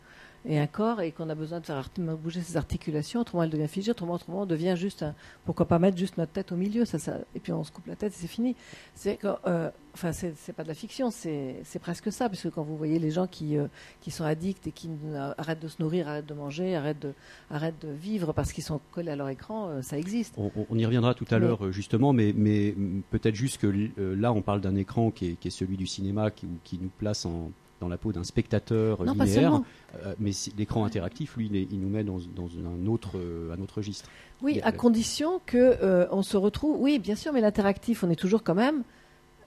[0.47, 3.69] et un corps et qu'on a besoin de faire bouger ses articulations, autrement elle devient
[3.69, 5.05] figée, autrement, autrement on devient juste
[5.45, 7.87] pourquoi pas mettre juste notre tête au milieu, ça, ça, et puis on se coupe
[7.87, 8.55] la tête et c'est fini.
[8.95, 12.99] C'est euh, enfin c'est pas de la fiction, c'est presque ça, puisque quand vous voyez
[12.99, 13.69] les gens qui, euh,
[14.01, 14.91] qui sont addicts et qui
[15.39, 17.15] arrêtent de se nourrir, arrêtent de manger, arrêtent de,
[17.51, 20.37] arrêtent de vivre parce qu'ils sont collés à leur écran, euh, ça existe.
[20.39, 22.75] On, y reviendra tout à l'heure justement, mais, mais
[23.11, 26.31] peut-être juste que là on parle d'un écran qui est, qui est, celui du cinéma
[26.31, 27.51] qui, qui nous place en
[27.85, 29.61] dans la peau d'un spectateur linéaire,
[29.95, 34.09] euh, mais l'écran interactif, lui, il, nous met dans, un, autre, euh, un autre registre.
[34.43, 36.81] Oui, à condition que euh, on se retrouve.
[36.81, 38.83] Oui, bien sûr, mais l'interactif, on est toujours quand même.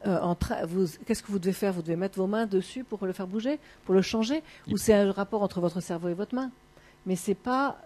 [0.04, 1.74] Qu'est-ce que vous devez faire?
[1.74, 4.94] Vous devez mettre vos mains dessus pour le faire bouger, pour le changer, ou c'est
[4.94, 6.52] un rapport entre votre cerveau et votre main?
[7.08, 7.78] Mais c'est pas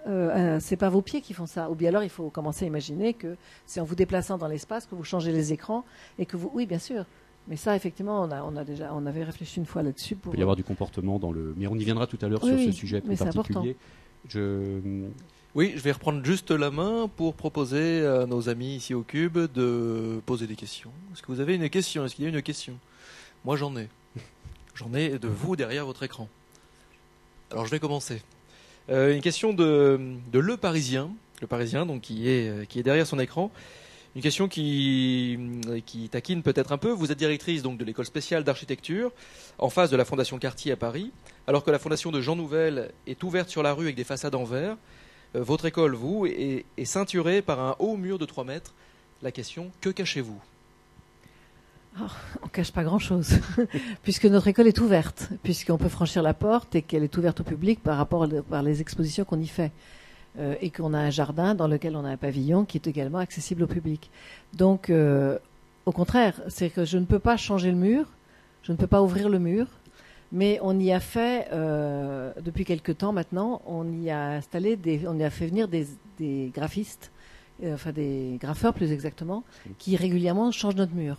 [0.60, 1.72] c'est pas vos pieds qui font ça.
[1.72, 4.86] Ou bien alors il faut commencer à imaginer que c'est en vous déplaçant dans l'espace
[4.86, 5.84] que vous changez les écrans
[6.20, 7.06] et que vous oui bien sûr
[7.48, 10.16] mais ça, effectivement, on, a, on, a déjà, on avait réfléchi une fois là-dessus.
[10.16, 10.34] Pour...
[10.34, 11.54] Il peut y avoir du comportement dans le.
[11.58, 13.76] Mais on y viendra tout à l'heure sur ce sujet plus particulier.
[14.30, 14.80] Je...
[15.54, 19.38] Oui, je vais reprendre juste la main pour proposer à nos amis ici au Cube
[19.38, 20.92] de poser des questions.
[21.12, 22.06] Est-ce que vous avez une question?
[22.06, 22.78] Est-ce qu'il y a une question?
[23.44, 23.90] Moi, j'en ai.
[24.76, 26.30] J'en ai de vous derrière votre écran.
[27.52, 28.22] Alors, je vais commencer.
[28.90, 30.00] Euh, une question de,
[30.32, 33.52] de, Le Parisien, Le Parisien, donc qui est, qui est derrière son écran.
[34.16, 35.40] Une question qui,
[35.86, 36.90] qui taquine peut-être un peu.
[36.90, 39.12] Vous êtes directrice donc de l'école spéciale d'architecture
[39.58, 41.12] en face de la Fondation Cartier à Paris,
[41.48, 44.36] alors que la Fondation de Jean Nouvel est ouverte sur la rue avec des façades
[44.36, 44.76] en verre.
[45.36, 48.74] Euh, votre école, vous, est, ceinturée par un haut mur de 3 mètres.
[49.22, 50.42] La question, que cachez-vous?
[52.00, 52.04] Oh,
[52.42, 53.40] on ne cache pas grand-chose,
[54.04, 57.44] puisque notre école est ouverte, puisqu'on peut franchir la porte et qu'elle est ouverte au
[57.44, 59.72] public par rapport par les expositions qu'on y fait.
[60.40, 63.18] Euh, et qu'on a un jardin dans lequel on a un pavillon qui est également
[63.18, 64.10] accessible au public.
[64.54, 65.38] Donc, euh,
[65.86, 68.06] au contraire, c'est que je ne peux pas changer le mur,
[68.64, 69.68] je ne peux pas ouvrir le mur,
[70.32, 75.06] mais on y a fait, euh, depuis quelque temps maintenant, on y a installé, des,
[75.06, 75.86] on y a fait venir des,
[76.54, 77.12] graphistes,
[77.66, 79.44] enfin des graffeurs plus exactement,
[79.80, 81.18] qui régulièrement changent notre mur.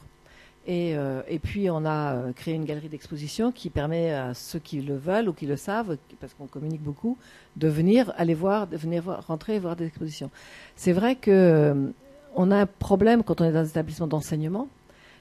[0.67, 4.61] Et, euh, et puis on a euh, créé une galerie d'exposition qui permet à ceux
[4.61, 7.19] qui le veulent ou qui le savent, parce qu'on communique beaucoup,
[7.57, 10.31] de venir aller voir, de venir rentrer et voir des expositions.
[10.77, 11.91] C'est vrai que euh,
[12.37, 14.69] on a un problème quand on est dans un établissement d'enseignement.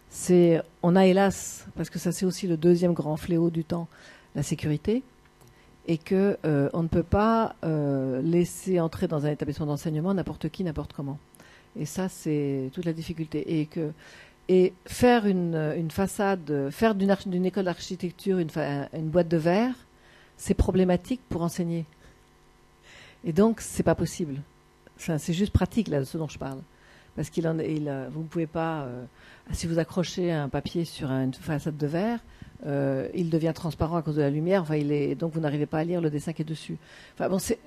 [0.10, 3.88] C'est, on a hélas, parce que ça c'est aussi le deuxième grand fléau du temps,
[4.36, 5.04] la sécurité,
[5.88, 10.50] et que euh, on ne peut pas euh, laisser entrer dans un établissement d'enseignement n'importe
[10.50, 11.18] qui, n'importe comment.
[11.80, 13.60] Et ça c'est toute la difficulté.
[13.60, 13.92] Et que
[14.52, 19.74] et faire une, façade, faire d'une, école d'architecture une, boîte de verre,
[20.36, 21.86] c'est problématique pour enseigner.
[23.24, 24.42] Et donc, c'est pas possible.
[24.98, 26.60] C'est juste pratique, là, de ce dont je parle.
[27.16, 29.06] Parce qu'il en, il, euh, vous ne pouvez pas, euh,
[29.52, 32.20] si vous accrochez un papier sur une façade de verre,
[32.66, 34.66] euh, il devient transparent à cause de la lumière.
[35.18, 36.78] Donc vous n'arrivez pas à lire le dessin qui est dessus.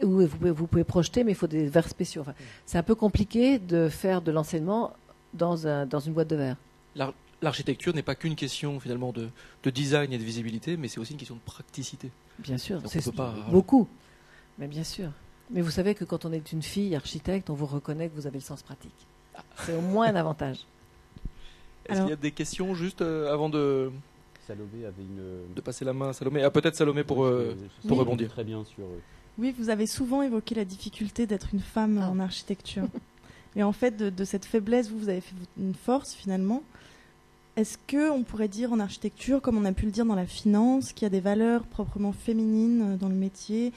[0.03, 2.25] Vous pouvez, projeter, mais il faut des verres spéciaux.
[2.67, 4.93] C'est un peu compliqué de faire de l'enseignement
[5.33, 6.57] dans une boîte de verre.
[7.43, 9.29] L'architecture n'est pas qu'une question finalement de,
[9.65, 12.11] de design et de visibilité, mais c'est aussi une question de praticité.
[12.39, 13.87] Bien sûr, c'est pas- beaucoup.
[14.59, 15.11] Mais bien sûr.
[15.51, 18.27] Mais vous savez que quand on est une fille architecte, on vous reconnaît que vous
[18.27, 18.95] avez le sens pratique.
[19.67, 20.59] C'est au moins un avantage.
[21.87, 23.91] Est-ce Alors- qu'il y a des questions juste euh, avant de,
[24.47, 25.55] Salomé avait une.
[25.55, 27.25] de passer la main à Salomé Ah, peut-être Salomé pour.
[27.25, 28.31] euh, pour rebondir.
[28.31, 28.85] Très bien sur.
[28.85, 28.99] euh,
[29.39, 32.09] Oui, vous avez souvent évoqué la difficulté d'être une femme Ah.
[32.11, 32.85] en architecture.
[33.57, 36.63] Et en fait, de, de cette faiblesse, vous, vous avez fait une force finalement.
[37.57, 40.27] Est-ce que on pourrait dire en architecture, comme on a pu le dire dans la
[40.27, 43.73] finance, qu'il y a des valeurs proprement féminines euh, dans le métier,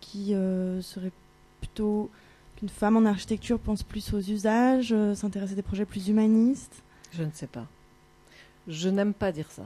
[0.00, 1.12] qui euh, seraient
[1.60, 2.08] plutôt
[2.56, 6.82] qu'une femme en architecture pense plus aux usages, euh, s'intéresse à des projets plus humanistes?
[7.12, 7.66] Je ne sais pas.
[8.68, 9.64] Je n'aime pas dire ça.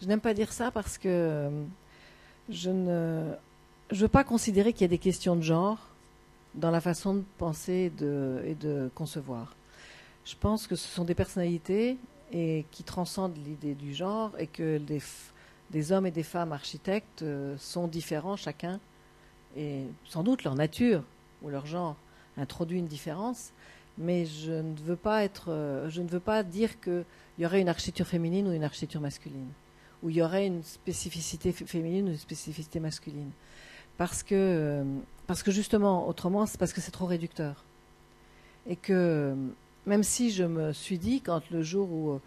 [0.00, 1.50] Je n'aime pas dire ça parce que
[2.48, 3.32] je ne
[3.90, 5.78] je veux pas considérer qu'il y a des questions de genre
[6.54, 9.54] dans la façon de penser et de, et de concevoir.
[10.24, 11.98] Je pense que ce sont des personnalités
[12.32, 14.78] et qui transcendent l'idée du genre et que
[15.70, 18.80] des, hommes et des femmes architectes euh, sont différents chacun
[19.56, 21.02] et sans doute leur nature
[21.42, 21.96] ou leur genre
[22.36, 23.52] introduit une différence.
[23.98, 27.04] Mais je ne veux pas être, euh, je ne veux pas dire qu'il
[27.38, 29.48] y aurait une architecture féminine ou une architecture masculine,
[30.02, 33.30] ou il y aurait une spécificité féminine ou une spécificité masculine,
[33.98, 34.84] parce que, euh,
[35.26, 37.64] parce que justement, autrement, c'est parce que c'est trop réducteur,
[38.66, 39.36] et que
[39.86, 42.20] même si je me suis dit quand le jour où euh,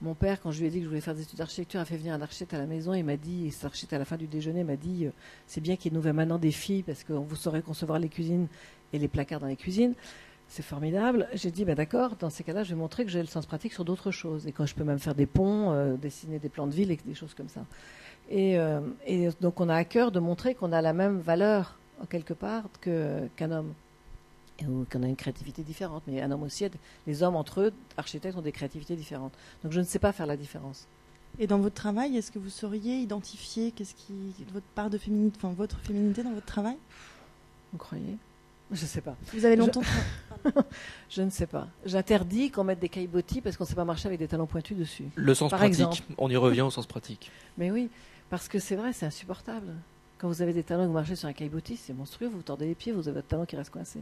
[0.00, 1.84] mon père, quand je lui ai dit que je voulais faire des études d'architecture, a
[1.84, 2.94] fait venir un architecte à la maison.
[2.94, 5.10] Il m'a dit, et cet architecte à la fin du déjeuner m'a dit, euh,
[5.46, 8.46] c'est bien qu'il nous maintenant des filles parce que vous saurez concevoir les cuisines
[8.92, 9.94] et les placards dans les cuisines.
[10.48, 11.28] C'est formidable.
[11.34, 13.72] J'ai dit, ben d'accord, dans ces cas-là, je vais montrer que j'ai le sens pratique
[13.72, 14.46] sur d'autres choses.
[14.46, 16.98] Et quand je peux même faire des ponts, euh, dessiner des plans de ville et
[17.04, 17.64] des choses comme ça.
[18.30, 18.58] Et,
[19.06, 22.32] et donc, on a à cœur de montrer qu'on a la même valeur, en quelque
[22.32, 23.74] part, qu'un homme.
[24.68, 26.02] Ou qu'on a une créativité différente.
[26.06, 26.64] Mais un homme aussi,
[27.06, 29.32] les hommes entre eux, architectes, ont des créativités différentes.
[29.62, 30.86] Donc, je ne sais pas faire la différence.
[31.38, 35.38] Et dans votre travail, est-ce que vous sauriez identifier qu'est-ce qui votre part de féminité,
[35.42, 36.76] enfin votre féminité dans votre travail?
[37.72, 38.16] Vous croyez?
[38.72, 39.16] Je ne sais pas.
[39.32, 39.82] Vous avez Je- longtemps
[41.10, 41.68] Je ne sais pas.
[41.84, 44.76] J'interdis qu'on mette des caillebotis parce qu'on ne sait pas marcher avec des talons pointus
[44.76, 45.04] dessus.
[45.14, 46.02] Le sens Par pratique, exemple.
[46.18, 47.30] on y revient au sens pratique.
[47.58, 47.88] Mais oui,
[48.28, 49.72] parce que c'est vrai, c'est insupportable.
[50.18, 52.36] Quand vous avez des talons et que vous marchez sur un caillebotis, c'est monstrueux, vous
[52.38, 54.00] vous tordez les pieds, vous avez votre talon qui reste coincé.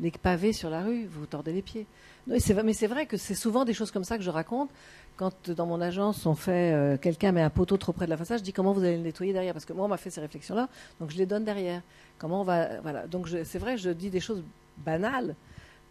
[0.00, 1.86] Les pavés sur la rue, vous vous tordez les pieds.
[2.26, 4.70] Mais c'est vrai que c'est souvent des choses comme ça que je raconte.
[5.16, 8.10] Quand euh, dans mon agence, on fait, euh, quelqu'un met un poteau trop près de
[8.10, 9.54] la façade, je dis comment vous allez le nettoyer derrière?
[9.54, 10.68] Parce que moi, on m'a fait ces réflexions-là,
[11.00, 11.82] donc je les donne derrière.
[12.18, 12.80] Comment on va.
[12.80, 13.06] Voilà.
[13.06, 14.42] Donc c'est vrai, je dis des choses
[14.78, 15.34] banales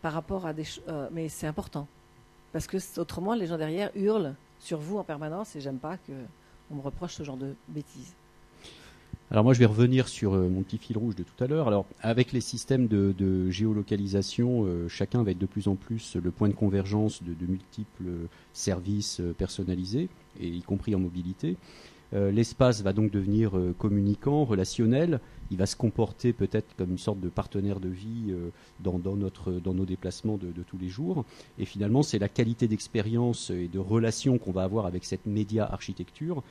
[0.01, 0.65] par rapport à des.
[0.87, 1.87] euh, mais c'est important.
[2.53, 6.13] Parce que autrement, les gens derrière hurlent sur vous en permanence et j'aime pas que
[6.71, 8.13] on me reproche ce genre de bêtises.
[9.31, 11.67] Alors moi je vais revenir sur euh, mon petit fil rouge de tout à l'heure.
[11.67, 16.29] Alors avec les systèmes de, géolocalisation, euh, chacun va être de plus en plus le
[16.29, 18.11] point de convergence de, de multiples
[18.53, 20.09] services euh, personnalisés,
[20.39, 21.57] et y compris en mobilité.
[22.15, 25.19] Euh, L'espace va donc devenir euh, communicant, relationnel.
[25.51, 28.49] Il va se comporter peut-être comme une sorte de partenaire de vie euh,
[28.79, 28.97] dans,
[29.73, 31.25] nos déplacements de, tous les jours.
[31.59, 35.65] Et finalement, c'est la qualité d'expérience et de relation qu'on va avoir avec cette média
[35.65, 36.41] architecture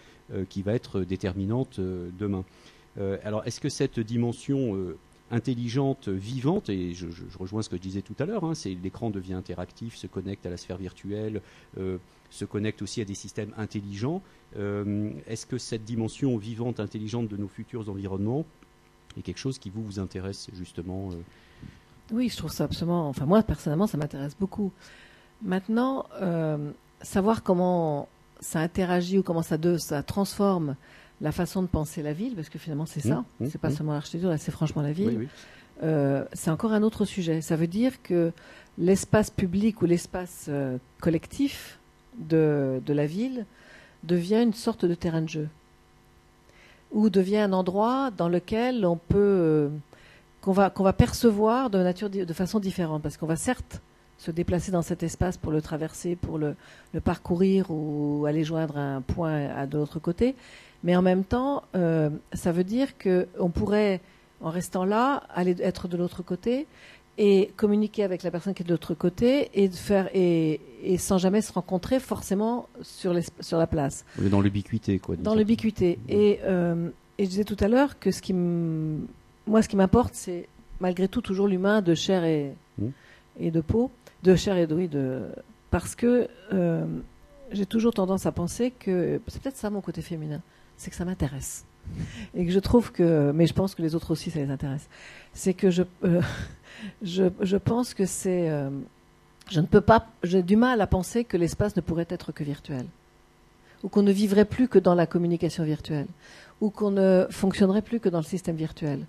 [0.48, 2.44] qui va être déterminante demain.
[3.24, 4.94] Alors, est-ce que cette dimension
[5.31, 7.07] intelligente, vivante, et je,
[7.38, 10.46] rejoins ce que je disais tout à l'heure, hein, c'est l'écran devient interactif, se connecte
[10.46, 11.42] à la sphère virtuelle,
[12.31, 14.23] se connecte aussi à des systèmes intelligents.
[14.57, 18.45] Euh, est-ce que cette dimension vivante, intelligente de nos futurs environnements
[19.17, 21.17] est quelque chose qui vous vous intéresse justement euh,
[22.13, 23.09] Oui, je trouve ça absolument.
[23.09, 24.73] Enfin, moi, personnellement, ça m'intéresse beaucoup.
[25.43, 26.71] Maintenant, euh,
[27.03, 28.09] savoir comment
[28.41, 30.77] ça interagit ou comment ça, de, ça transforme
[31.21, 33.17] la façon de penser la ville, parce que finalement, c'est ça.
[33.21, 33.77] Mmh, mmh, c'est pas mmh.
[33.77, 35.09] seulement l'architecture, là, c'est franchement la ville.
[35.09, 35.29] Oui, oui.
[35.83, 37.41] Euh, c'est encore un autre sujet.
[37.41, 38.33] Ça veut dire que
[38.79, 40.51] l'espace public ou l'espace
[41.01, 41.79] collectif,
[42.18, 43.46] de, de la ville
[44.03, 45.48] devient une sorte de terrain de jeu
[46.92, 49.68] ou devient un endroit dans lequel on peut euh,
[50.40, 53.81] qu'on va qu'on va percevoir de nature de façon différente parce qu'on va certes
[54.18, 56.55] se déplacer dans cet espace pour le traverser, pour le,
[56.92, 60.35] le parcourir ou aller joindre un point à de l'autre côté,
[60.83, 64.00] mais en même temps, euh, ça veut dire que on pourrait,
[64.40, 66.66] en restant là, aller être de l'autre côté
[67.16, 70.98] et communiquer avec la personne qui est de l'autre côté et de faire et, et,
[70.98, 74.05] sans jamais se rencontrer forcément sur, les, sur la place.
[74.18, 75.16] Dans l'ubiquité, quoi.
[75.16, 75.98] Dans l'ubiquité.
[76.09, 80.14] Et, euh, et je disais tout à l'heure que ce qui moi, ce qui m'importe,
[80.14, 80.48] c'est
[80.81, 82.88] malgré tout toujours l'humain de chair et, mmh.
[83.40, 83.90] et de peau,
[84.22, 85.22] de chair et de, de
[85.70, 86.85] parce que euh,
[87.53, 90.40] j'ai toujours tendance à penser que c'est peut-être ça mon côté féminin,
[90.77, 91.64] c'est que ça m'intéresse
[92.35, 94.88] et que je trouve que, mais je pense que les autres aussi ça les intéresse,
[95.33, 96.20] c'est que je euh,
[97.03, 98.51] je, je, pense que c'est.
[98.51, 98.70] Euh,
[99.51, 100.07] je ne peux pas.
[100.23, 102.87] J'ai du mal à penser que l'espace ne pourrait être que virtuel.
[103.83, 106.07] Ou qu'on ne vivrait plus que dans la communication virtuelle.
[106.61, 109.05] Ou qu'on ne fonctionnerait plus que dans le système virtuel.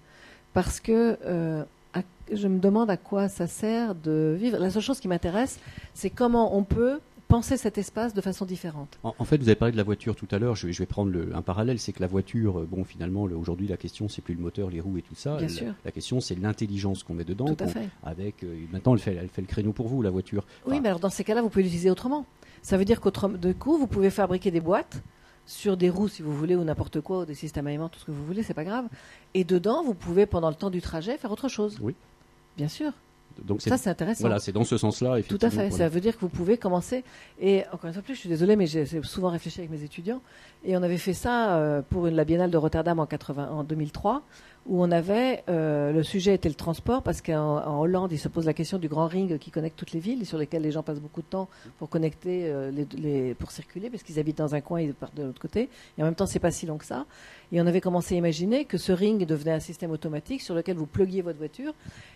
[0.54, 1.64] Parce que euh,
[2.32, 4.58] je me demande à quoi ça sert de vivre.
[4.58, 5.60] La seule chose qui m'intéresse,
[5.94, 9.00] c'est comment on peut penser cet espace de façon différente.
[9.04, 10.56] En, fait, vous avez parlé de la voiture tout à l'heure.
[10.56, 14.08] Je, vais prendre un parallèle, c'est que la voiture, euh, bon, finalement, aujourd'hui, la question,
[14.10, 15.38] c'est plus le moteur, les roues et tout ça.
[15.38, 15.74] Bien la, sûr.
[15.84, 17.46] la question, c'est l'intelligence qu'on met dedans.
[17.46, 17.90] Tout à fait.
[18.04, 20.46] Avec, euh, maintenant, elle fait, elle fait le créneau pour vous, la voiture.
[20.68, 22.26] oui, mais alors dans ces cas-là, vous pouvez l'utiliser autrement.
[22.62, 25.04] Ça veut dire de coup, vous pouvez fabriquer des boîtes
[25.46, 28.06] sur des roues si vous voulez ou n'importe quoi ou des systèmes aliments tout ce
[28.06, 28.88] que vous voulez c'est pas grave
[29.34, 31.96] et dedans vous pouvez pendant le temps du trajet faire autre chose oui
[32.58, 32.92] bien sûr
[33.44, 34.22] donc ça, c'est intéressant.
[34.22, 35.22] Voilà, c'est dans ce sens-là.
[35.24, 35.72] Tout à fait.
[35.72, 37.04] Ça veut dire que vous pouvez commencer.
[37.40, 40.22] Et encore une fois plus, je suis désolée, mais j'ai souvent réfléchi avec mes étudiants.
[40.64, 43.64] Et on avait fait ça euh, pour une, la Biennale de Rotterdam en, 80, en
[43.64, 44.24] 2003
[44.66, 48.46] où on avait euh, le sujet était le transport parce qu'en Hollande il se pose
[48.46, 51.00] la question du grand ring qui connecte toutes les villes sur lesquelles les gens passent
[51.00, 51.48] beaucoup de temps
[51.78, 55.16] pour connecter euh, les, pour circuler parce qu'ils habitent dans un coin et ils partent
[55.16, 55.70] de l'autre côté.
[55.98, 57.06] Et en même temps c'est pas si long que ça.
[57.52, 60.78] Et on avait commencé à imaginer que ce ring devenait un système automatique sur lequel
[60.78, 61.74] vous pluguiez votre voiture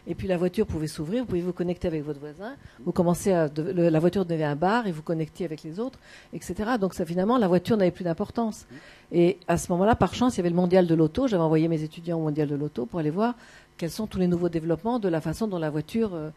[0.07, 3.31] et puis la voiture pouvait s'ouvrir vous pouvez vous connecter avec votre voisin vous commencez
[3.31, 5.99] à la voiture devenait un bar et vous connectiez avec les autres
[6.33, 8.65] etc donc ça finalement la voiture n'avait plus d'importance
[9.11, 11.27] et à ce moment-là, par chance, il y avait le mondial de l'auto.
[11.27, 13.35] J'avais envoyé mes étudiants au mondial de l'auto pour aller voir
[13.77, 16.29] quels sont tous les nouveaux développements de la façon dont la voiture euh,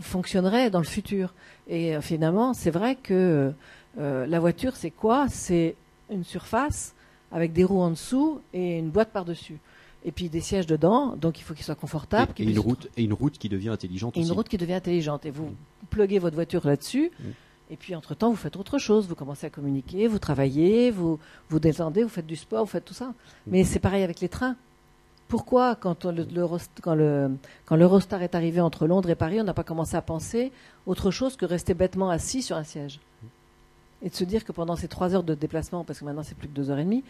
[0.00, 1.32] fonctionnerait dans le futur.
[1.68, 3.52] Et euh, finalement, c'est vrai que
[3.98, 5.26] euh, la voiture, c'est quoi?
[5.28, 5.74] C'est
[6.10, 6.94] une surface
[7.32, 9.58] avec des roues en dessous et une boîte par-dessus.
[10.04, 12.32] Et puis des sièges dedans, donc il faut qu'il soit confortable.
[12.38, 14.28] Et, une route, et une route qui devient intelligente et aussi.
[14.28, 15.26] une route qui devient intelligente.
[15.26, 15.56] Et vous mmh.
[15.90, 17.10] pluguez votre voiture là-dessus.
[17.18, 17.24] Mmh.
[17.70, 19.06] Et puis, entre-temps, vous faites autre chose.
[19.08, 21.18] Vous commencez à communiquer, vous travaillez, vous
[21.50, 23.12] vous détendez, vous faites du sport, vous faites tout ça.
[23.46, 24.56] Mais c'est pareil avec les trains.
[25.28, 26.26] Pourquoi, quand, le,
[26.80, 27.30] quand, le,
[27.66, 30.52] quand l'Eurostar est arrivé entre Londres et Paris, on n'a pas commencé à penser
[30.86, 32.98] autre chose que rester bêtement assis sur un siège?
[34.00, 36.36] Et de se dire que pendant ces trois heures de déplacement, parce que maintenant c'est
[36.36, 37.04] plus que deux heures et demie,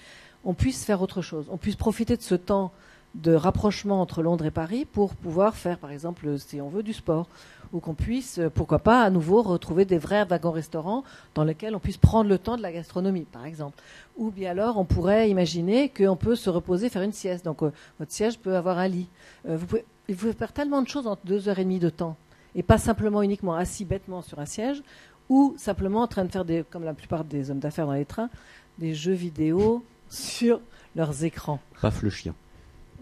[0.44, 1.46] on puisse faire autre chose.
[1.50, 2.72] On puisse profiter de ce temps
[3.14, 6.92] de rapprochement entre Londres et Paris pour pouvoir faire, par exemple, si on veut, du
[6.92, 7.28] sport,
[7.72, 11.80] ou qu'on puisse, euh, pourquoi pas, à nouveau retrouver des vrais wagons-restaurants dans lesquels on
[11.80, 13.78] puisse prendre le temps de la gastronomie, par exemple.
[14.16, 17.44] Ou bien alors, on pourrait imaginer qu'on peut se reposer, faire une sieste.
[17.44, 19.08] Donc, euh, votre siège peut avoir un lit.
[19.48, 22.16] Euh, vous, pouvez, faire tellement de choses en deux heures et demie de temps,
[22.54, 24.82] et pas simplement uniquement assis bêtement sur un siège,
[25.28, 28.06] ou simplement en train de faire, des, comme la plupart des hommes d'affaires dans les
[28.06, 28.30] trains,
[28.78, 30.60] des jeux vidéo sur
[30.96, 31.60] leurs écrans.
[31.82, 32.34] Paf le chien.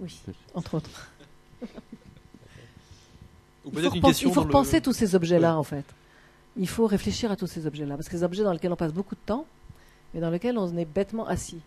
[0.01, 0.21] Oui,
[0.55, 1.11] entre autres.
[3.65, 5.85] il faut, il faut repenser tous ces objets-là, en fait.
[6.57, 8.93] Il faut réfléchir à tous ces objets-là, parce que ces objets dans lesquels on passe
[8.93, 9.47] beaucoup de temps,
[10.15, 11.61] mais dans lesquels on est bêtement assis.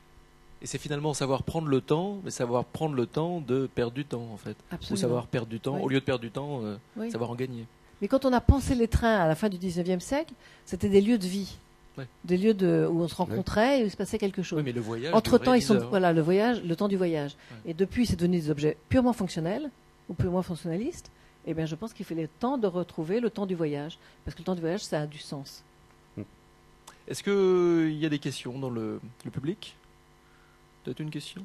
[0.61, 4.05] Et c'est finalement savoir prendre le temps, mais savoir prendre le temps de perdre du
[4.05, 4.57] temps, en fait.
[4.71, 4.93] Absolument.
[4.93, 7.65] Ou savoir perdre du temps, au lieu de perdre du temps, euh, savoir en gagner.
[8.01, 10.33] Mais quand on a pensé les trains à la fin du 19e siècle,
[10.65, 11.57] c'était des lieux de vie.
[12.23, 14.61] Des lieux de, où on se rencontrait et où il se passait quelque chose.
[14.63, 15.13] mais le voyage.
[15.13, 17.35] Entre temps, ils sont voilà le voyage, le temps du voyage.
[17.65, 19.69] Et depuis, c'est devenu des objets purement fonctionnels
[20.09, 21.11] ou purement fonctionnalistes.
[21.45, 24.41] Eh bien, je pense qu'il le temps de retrouver le temps du voyage, parce que
[24.41, 25.63] le temps du voyage, ça a du sens.
[26.17, 26.23] Hmm.
[27.07, 28.99] Est-ce qu'il y a des questions dans le,
[29.31, 29.75] public?
[30.83, 31.43] Peut-être une question?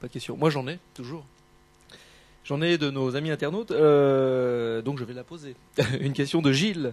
[0.00, 0.36] Pas de question.
[0.36, 1.24] Moi, j'en ai toujours.
[2.44, 5.54] J'en ai de nos amis internautes, euh, donc je vais la poser.
[6.00, 6.92] une question de Gilles.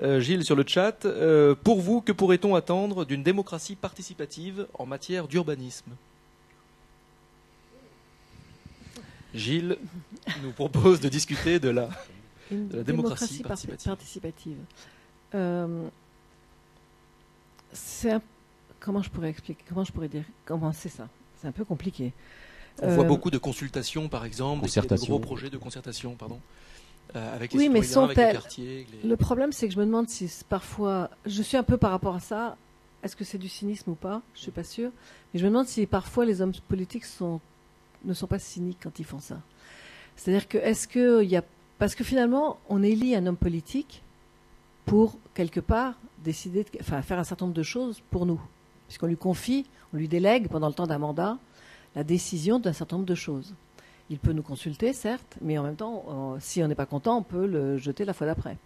[0.00, 1.04] Euh, Gilles sur le chat.
[1.04, 5.90] Euh, pour vous, que pourrait-on attendre d'une démocratie participative en matière d'urbanisme?
[9.34, 9.78] Gilles
[10.42, 11.88] nous propose de discuter de la,
[12.50, 14.56] démocratie, participative.
[15.34, 15.88] Euh,
[17.72, 18.18] c'est
[18.78, 21.08] comment je pourrais expliquer Comment je pourrais dire Comment c'est ça?
[21.40, 22.12] C'est un peu compliqué.
[22.80, 26.40] On voit beaucoup de consultations, par exemple, de gros projets de concertation, pardon.
[27.16, 28.74] Euh, avec les Oui, mais citoyens, avec les sont-elles- quartiers.
[28.74, 31.76] avec les- Le problème, c'est que je me demande si parfois, je suis un peu
[31.76, 32.56] par rapport à ça.
[33.02, 34.22] Est-ce que c'est du cynisme ou pas?
[34.34, 34.90] Je suis pas sûre.
[35.32, 37.40] Mais je me demande si parfois les hommes politiques sont,
[38.04, 39.38] ne sont pas cyniques quand ils font ça.
[40.16, 41.42] C'est-à-dire que est-ce que y a,
[41.78, 44.02] parce que finalement, on élit un homme politique
[44.84, 45.94] pour quelque part
[46.24, 48.40] décider, de- enfin faire un certain nombre de choses pour nous,
[48.86, 51.38] puisqu'on lui confie, on lui délègue pendant le temps d'un mandat
[51.94, 53.54] la décision d'un certain nombre de choses.
[54.10, 57.18] Il peut nous consulter, certes, mais en même temps, euh, si on n'est pas content,
[57.18, 58.56] on peut le jeter la fois d'après.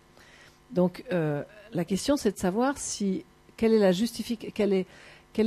[0.71, 3.25] Donc, euh, la question, c'est de savoir si
[3.57, 3.79] quelle est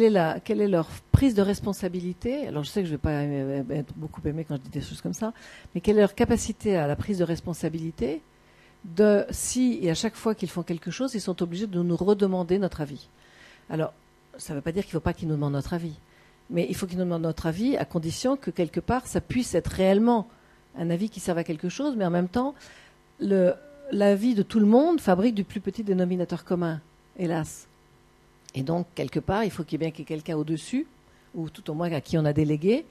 [0.10, 2.48] la leur prise de responsabilité?
[2.48, 5.02] Alors, je sais que je vais pas être beaucoup aimé quand je dis des choses
[5.02, 5.34] comme ça,
[5.74, 8.22] mais quelle est leur capacité à la prise de responsabilité
[8.86, 11.98] de si et à chaque fois qu'ils font quelque chose, ils sont obligés de nous
[11.98, 13.10] redemander notre avis.
[13.70, 13.94] Alors,
[14.38, 15.96] ça ne veut pas dire qu'il ne faut pas qu'ils nous demandent notre avis,
[16.50, 19.54] mais il faut qu'ils nous demandent notre avis à condition que quelque part ça puisse
[19.56, 20.28] être réellement
[20.78, 22.54] un avis qui serve à quelque chose, mais en même temps,
[23.91, 26.80] l'avis de tout le monde fabrique du plus petit dénominateur commun,
[27.18, 27.68] hélas.
[28.56, 30.88] Et donc, quelque part, il faut qu'il y ait bien quelqu'un au-dessus,
[31.36, 32.86] ou tout au moins à qui on a délégué,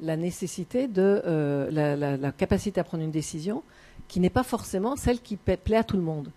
[0.00, 3.62] la nécessité de euh, la, la- capacité à prendre une décision
[4.08, 6.30] qui n'est pas forcément celle qui plaît à tout le monde.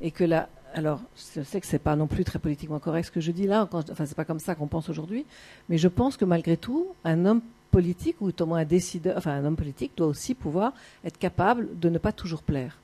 [0.00, 1.00] Et que la, alors,
[1.34, 3.68] je sais que c'est pas non plus très politiquement correct ce que je dis là,
[3.70, 5.26] quand, enfin, c'est pas comme ça qu'on pense aujourd'hui,
[5.68, 9.32] mais je pense que malgré tout, un homme politique, ou au moins un décideur, enfin,
[9.32, 10.72] un homme politique doit aussi pouvoir
[11.04, 12.78] être capable de ne pas toujours plaire.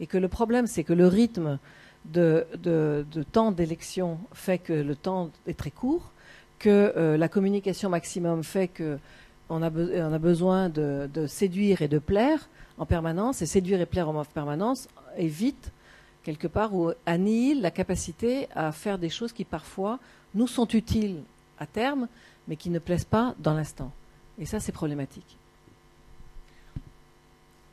[0.00, 1.58] Et que le problème, c'est que le rythme
[2.04, 2.46] de,
[3.30, 6.10] temps d'élection fait que le temps est très court,
[6.58, 8.98] que euh, la communication maximum fait que
[9.48, 9.68] on a
[10.18, 12.48] besoin de, de séduire et de plaire
[12.78, 14.88] en permanence, et séduire et plaire en permanence
[15.18, 15.72] évite
[16.24, 19.98] quelque part ou annihile la capacité à faire des choses qui parfois
[20.34, 21.16] nous sont utiles
[21.58, 22.08] à terme,
[22.48, 23.90] mais qui ne plaisent pas dans l'instant.
[24.38, 25.36] Et ça, c'est problématique.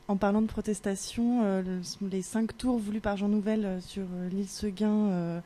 [0.08, 4.02] En parlant de protestation, euh, le- les cinq tours voulus par Jean Nouvel euh, sur
[4.12, 5.40] euh, l'île Seguin euh,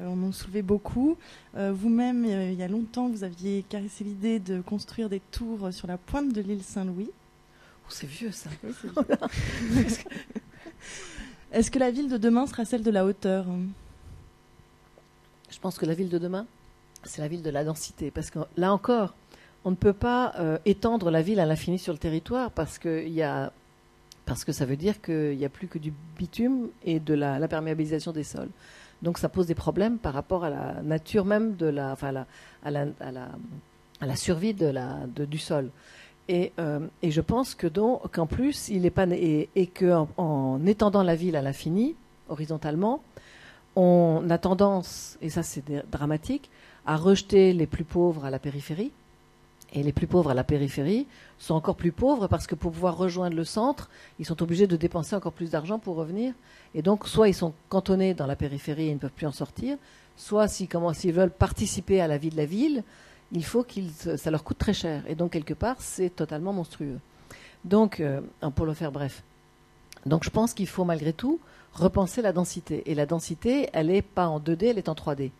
[0.00, 1.16] en ont soulevé beaucoup.
[1.54, 5.98] Vous-même, il y a longtemps, vous aviez caressé l'idée de construire des tours sur la
[5.98, 7.10] pointe de l'île Saint-Louis.
[7.10, 8.48] Oh, c'est vieux ça.
[11.52, 13.44] Est-ce que la ville de demain sera celle de la hauteur?
[15.50, 16.46] Je pense que la ville de demain,
[17.04, 18.10] c'est la ville de la densité.
[18.10, 19.14] Parce que là encore,
[19.64, 23.04] on ne peut pas euh, étendre la ville à l'infini sur le territoire parce que,
[24.26, 28.24] ça veut dire qu'il n'y a plus que du bitume et de la, perméabilisation des
[28.24, 28.48] sols.
[29.02, 32.12] Donc ça pose des problèmes par rapport à la nature même de la, enfin à
[32.70, 33.28] la, à la,
[34.00, 35.70] la, survie de la, de- du sol.
[36.32, 40.08] Et, euh, et je pense que donc qu'en plus il est pas et, que en,
[40.16, 41.94] en étendant la ville à l'infini
[42.30, 43.02] horizontalement,
[43.76, 46.48] on a tendance et ça c'est dramatique
[46.86, 48.92] à rejeter les plus pauvres à la périphérie.
[49.74, 51.06] Et les plus pauvres à la périphérie
[51.38, 54.76] sont encore plus pauvres parce que pour pouvoir rejoindre le centre, ils sont obligés de
[54.76, 56.32] dépenser encore plus d'argent pour revenir.
[56.74, 59.32] Et donc, soit ils sont cantonnés dans la périphérie et ils ne peuvent plus en
[59.32, 59.78] sortir,
[60.16, 62.84] soit s'ils veulent participer à la vie de la ville,
[63.32, 65.02] il faut qu'ils, ça leur coûte très cher.
[65.08, 66.98] Et donc, quelque part, c'est totalement monstrueux.
[67.64, 68.20] Donc, euh,
[68.54, 69.22] pour le faire bref.
[70.06, 71.40] Donc, je pense qu'il faut malgré tout
[71.72, 72.82] repenser la densité.
[72.90, 75.30] Et la densité, elle n'est pas en 2D, elle est en 3D.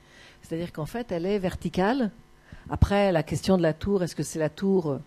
[0.40, 2.10] C'est-à-dire qu'en fait, elle est verticale.
[2.70, 4.98] Après, la question de la tour, est-ce que c'est la tour euh,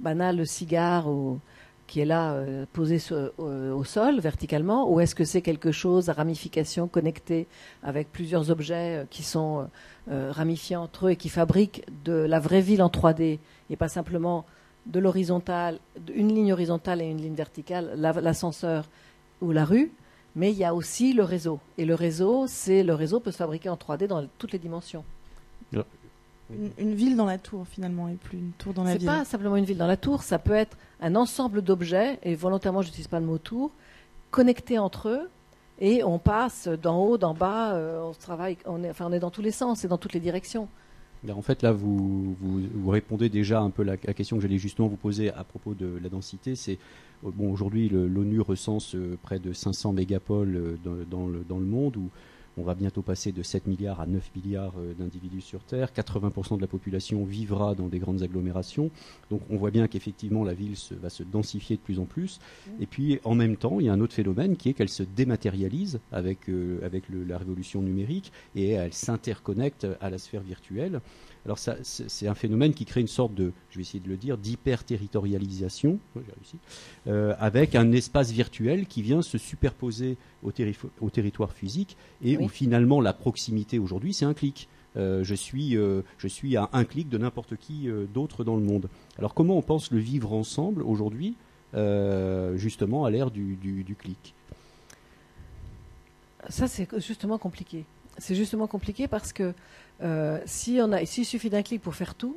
[0.00, 1.38] banale, le cigare, ou,
[1.94, 5.70] qui est là, euh, posée sur- euh, au sol, verticalement, ou est-ce que c'est quelque
[5.70, 7.46] chose à ramification connectée
[7.84, 9.68] avec plusieurs objets euh, qui sont
[10.08, 13.38] ramifiés entre eux et qui fabriquent de la vraie ville en 3D,
[13.70, 14.44] et pas simplement
[14.86, 15.78] de l'horizontale,
[16.12, 18.88] une ligne horizontale et une ligne verticale, la- l'ascenseur
[19.40, 19.92] ou la rue,
[20.34, 21.60] mais il y a aussi le réseau.
[21.78, 25.04] Et le réseau, c'est le réseau peut se fabriquer en 3D dans toutes les dimensions.
[26.50, 29.06] Une, une ville dans la tour, finalement, et plus une tour dans la C'est ville.
[29.06, 32.82] pas simplement une ville dans la tour, ça peut être un ensemble d'objets, et volontairement
[32.82, 33.70] je n'utilise pas le mot tour,
[34.30, 35.30] connectés entre eux,
[35.80, 39.18] et on passe d'en haut, d'en bas, euh, on travaille, on est, enfin on est
[39.20, 40.68] dans tous les sens et dans toutes les directions.
[41.24, 44.42] Ben, en fait, là, vous, vous, vous répondez déjà un peu la, la question que
[44.42, 46.54] j'allais justement vous poser à propos de la densité.
[46.54, 46.78] C'est
[47.24, 51.64] euh, bon, aujourd'hui, l'ONU recense euh, près de 500 mégapoles dans, dans le, dans le
[51.64, 52.10] monde où
[52.56, 55.90] on va bientôt passer de 7 milliards à 9 milliards euh, d'individus sur Terre.
[55.94, 58.90] 80% de la population vivra dans des grandes agglomérations.
[59.30, 62.38] Donc, on voit bien qu'effectivement, la ville se- va se densifier de plus en plus.
[62.80, 65.02] Et puis, en même temps, il y a un autre phénomène qui est qu'elle se
[65.02, 71.00] dématérialise avec, euh, avec le- la révolution numérique et elle s'interconnecte à la sphère virtuelle.
[71.46, 74.16] Alors ça, c'est un phénomène qui crée une sorte de, je vais essayer de le
[74.16, 76.56] dire, d'hyper-territorialisation, réussi,
[77.06, 82.44] euh, avec un espace virtuel qui vient se superposer au, territoire physique et Oui.
[82.44, 84.68] où finalement la proximité aujourd'hui, c'est un clic.
[84.96, 88.56] Euh, je, suis, euh, je suis à un clic de n'importe qui euh, d'autre dans
[88.56, 88.88] le monde.
[89.18, 91.36] Alors comment on pense le vivre ensemble aujourd'hui
[92.54, 94.32] justement à l'ère du, du, clic?
[96.48, 97.84] Ça, c'est justement compliqué.
[98.18, 99.52] C'est justement compliqué parce que
[100.46, 102.36] si on a, s'il suffit d'un clic pour faire tout,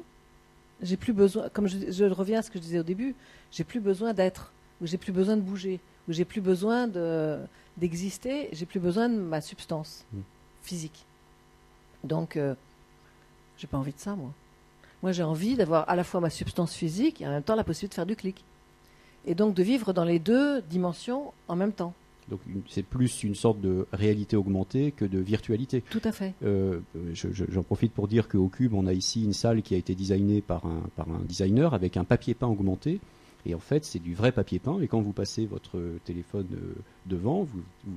[0.82, 3.14] j'ai plus besoin, comme je, je, reviens à ce que je disais au début,
[3.52, 7.38] j'ai plus besoin d'être, ou j'ai plus besoin de bouger, ou j'ai plus besoin de,
[7.78, 10.20] d'exister, j'ai plus besoin de ma substance mm.
[10.62, 11.06] physique.
[12.04, 12.56] Donc, euh,
[13.58, 14.32] j'ai pas envie de ça, moi.
[15.04, 17.64] Moi, j'ai envie d'avoir à la fois ma substance physique et en même temps la
[17.64, 18.44] possibilité de faire du clic.
[19.26, 21.94] Et donc de vivre dans les deux dimensions en même temps.
[22.30, 25.82] Donc c'est plus une sorte de réalité augmentée que de virtualité.
[25.90, 26.34] Tout à fait.
[26.44, 26.80] Euh,
[27.14, 30.42] j'en profite pour dire qu'au Cube, on a ici une salle qui a été designée
[30.42, 33.00] par un, par un designer avec un papier peint augmenté.
[33.48, 34.80] Et en fait, c'est du vrai papier peint.
[34.82, 36.76] Et quand vous passez votre téléphone euh,
[37.06, 37.48] devant,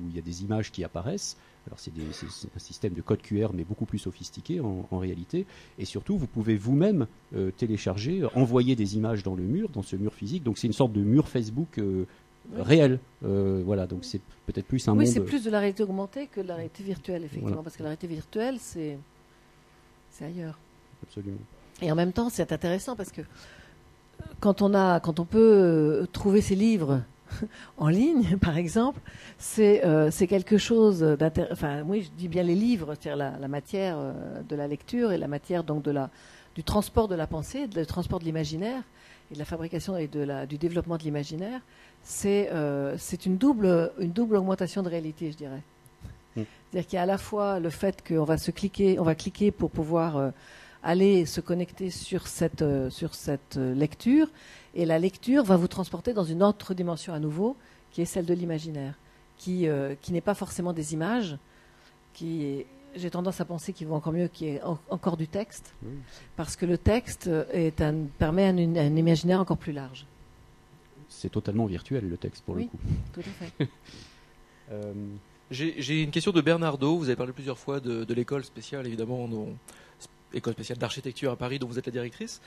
[0.09, 1.37] il y a des images qui apparaissent.
[1.67, 5.45] Alors c'est un système de code QR, mais beaucoup plus sophistiqué en, réalité.
[5.77, 9.95] Et surtout, vous pouvez vous-même euh, télécharger, envoyer des images dans le mur, dans ce
[9.95, 10.41] mur physique.
[10.41, 11.79] Donc c'est une sorte de mur Facebook
[12.55, 12.99] réel.
[13.23, 15.07] Euh, voilà, donc c'est peut-être plus un oui, monde.
[15.07, 17.83] Oui, c'est plus de la réalité augmentée que de la réalité virtuelle, effectivement, parce que
[17.83, 18.97] la réalité virtuelle, c'est
[20.21, 20.59] ailleurs.
[21.03, 21.37] Absolument.
[21.81, 23.21] Et en même temps, c'est intéressant parce que
[24.39, 27.01] quand on a, quand on peut euh, trouver ces livres
[27.77, 28.99] en ligne, par exemple,
[29.37, 31.53] c'est euh, quelque chose d'intéressant.
[31.53, 33.97] Enfin, oui, je dis bien les livres, c'est-à-dire la, la, matière
[34.47, 36.09] de la lecture et la matière donc de la
[36.53, 38.83] du transport de la pensée, du transport de l'imaginaire
[39.31, 41.61] et de la fabrication et de la, du développement de l'imaginaire
[42.03, 45.61] c'est euh, une, double, une double augmentation de réalité, je dirais.
[46.35, 46.41] Mm.
[46.69, 49.15] C'est-à-dire qu'il y a à la fois le fait qu'on va se cliquer, on va
[49.15, 50.31] cliquer pour pouvoir
[50.83, 54.27] euh, aller se connecter sur cette, euh, sur cette euh, lecture,
[54.75, 57.55] et la lecture va vous transporter dans une autre dimension à nouveau,
[57.91, 58.95] qui est celle de l'imaginaire,
[59.37, 59.67] qui,
[60.01, 61.35] qui n'est pas forcément des images,
[62.13, 62.63] qui
[62.95, 65.73] j'ai tendance à penser qu'il vaut encore mieux qu'il y ait encore du texte,
[66.37, 70.05] parce que le texte est un, permet un imaginaire encore plus large
[71.11, 72.79] c'est totalement virtuel le texte pour le coup.
[73.13, 73.67] Tout à fait.
[74.71, 74.93] Euh,
[75.49, 76.95] j'ai une question de Bernardo.
[76.95, 79.27] Vous avez parlé plusieurs fois de, l'école spéciale, évidemment,
[80.33, 82.41] école spéciale d'architecture à Paris, dont vous êtes la directrice.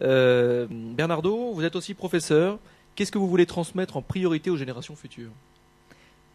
[0.00, 2.58] Euh, Bernardo, vous êtes aussi professeur.
[2.94, 5.30] Qu'est-ce que vous voulez transmettre en priorité aux générations futures?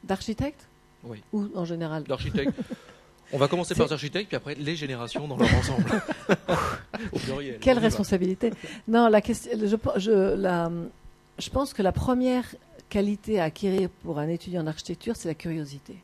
[0.04, 0.68] D'architectes?
[1.04, 1.22] Oui.
[1.34, 2.04] Ou en général?
[2.04, 2.54] D'architectes.
[3.34, 5.86] On va commencer par les architectes, puis après les générations dans leur ensemble.
[7.12, 7.58] Au pluriel.
[7.60, 8.54] Quelle responsabilité.
[8.88, 10.72] Non, la question, je, je, la,
[11.40, 12.46] je pense que la première
[12.88, 15.96] qualité à acquérir pour un étudiant en architecture, c'est la curiosité.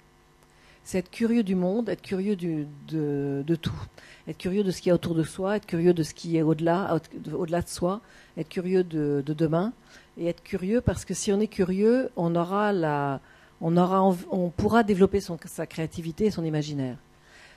[0.84, 3.82] C'est être curieux du monde, être curieux de, tout.
[4.28, 6.38] Être curieux de ce qu'il y a autour de soi, être curieux de ce qui
[6.38, 7.00] est au-delà,
[7.34, 8.02] au-delà de soi,
[8.38, 9.74] être curieux de, demain.
[10.18, 13.22] Et être curieux parce que si on est curieux, on aura la,
[13.62, 16.98] on aura, on pourra développer sa créativité et son imaginaire.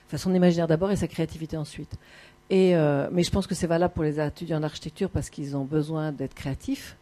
[0.07, 1.95] Enfin, son imaginaire d'abord et sa créativité ensuite.
[2.49, 5.57] Et, euh, mais je pense que c'est valable pour les étudiants en architecture parce qu'ils
[5.57, 6.95] ont besoin d'être créatifs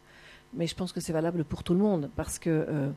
[0.56, 2.90] mais je pense que c'est valable pour tout le monde parce que euh,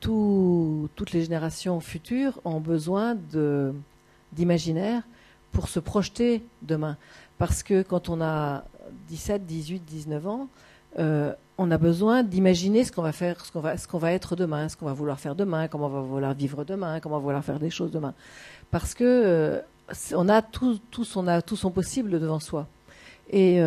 [0.00, 3.16] toutes les générations futures ont besoin
[4.32, 5.02] d'imaginaire
[5.52, 6.96] pour se projeter demain.
[7.38, 8.64] Parce que quand on a
[9.08, 10.48] 17, 18, 19 ans,
[10.98, 14.76] euh, on a besoin d'imaginer ce qu'on va faire, ce qu'on va, être demain, ce
[14.76, 17.44] qu'on va vouloir faire demain, comment on va vouloir vivre demain, comment on va vouloir
[17.44, 18.14] faire des choses demain.
[18.70, 19.60] Parce que euh,
[20.14, 22.66] on a tout, son possible devant soi.
[23.30, 23.60] Et,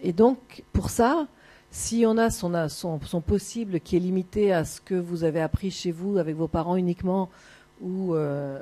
[0.00, 1.26] et donc, pour ça,
[1.70, 5.92] si on a son, possible qui est limité à ce que vous avez appris chez
[5.92, 7.28] vous avec vos parents uniquement
[7.80, 8.58] ou, euh,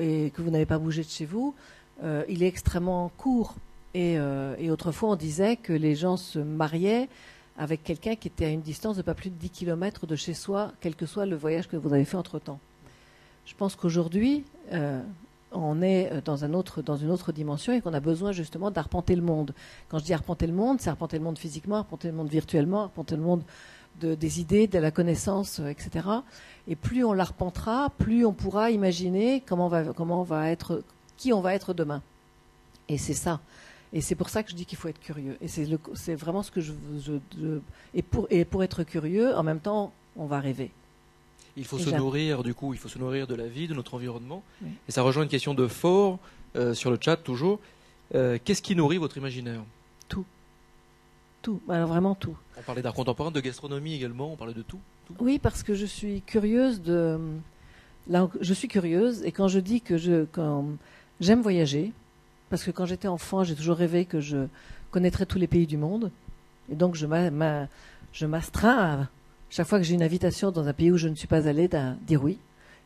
[0.00, 1.54] et que vous n'avez pas bougé de chez vous,
[2.02, 3.54] euh, il est extrêmement court.
[3.96, 7.08] Euh, et, autrefois, on disait que les gens se mariaient
[7.56, 10.34] avec quelqu'un qui était à une distance de pas plus de 10 km de chez
[10.34, 12.60] soi, quel que soit le voyage que vous avez fait entre-temps.
[13.44, 14.44] Je pense qu'aujourd'hui,
[15.52, 19.54] on est euh, dans, une autre dimension et qu'on a besoin justement d'arpenter le monde.
[19.88, 22.84] Quand je dis arpenter le monde, c'est arpenter le monde physiquement, arpenter le monde virtuellement,
[22.84, 23.42] arpenter le monde
[24.00, 26.06] de, des idées, de la connaissance, euh, etc.
[26.66, 30.82] Et plus on l'arpentera, plus on pourra imaginer comment on va être,
[31.16, 32.02] qui on va être demain.
[32.88, 33.40] Et c'est ça.
[33.92, 35.38] Et c'est pour ça que je dis qu'il faut être curieux.
[35.40, 36.72] Et c'est vraiment ce que je,
[37.92, 40.70] et pour être curieux, en même temps, on va rêver.
[41.58, 43.94] Il faut se nourrir, du coup, il faut se nourrir de la vie, de notre
[43.94, 44.44] environnement.
[44.88, 46.20] Et ça rejoint une question de Fort
[46.56, 47.58] euh, sur le chat, toujours.
[48.14, 49.60] Euh, qu'est-ce qui nourrit votre imaginaire?
[50.08, 50.24] Tout.
[51.42, 51.60] Tout.
[51.68, 52.36] Alors vraiment tout.
[52.56, 54.78] On parlait d'art contemporain, de gastronomie également, on parlait de tout.
[55.18, 57.18] Oui, parce que je suis curieuse de.
[58.08, 60.26] Là, je suis curieuse, et quand je dis que je.
[60.32, 60.64] Quand...
[61.20, 61.92] J'aime voyager,
[62.50, 64.46] parce que quand j'étais enfant, j'ai toujours rêvé que je
[64.92, 66.12] connaîtrais tous les pays du monde.
[66.70, 69.08] Et donc, je m'astreins
[69.50, 71.68] chaque fois que j'ai une invitation dans un pays où je ne suis pas allée,
[72.06, 72.38] dire oui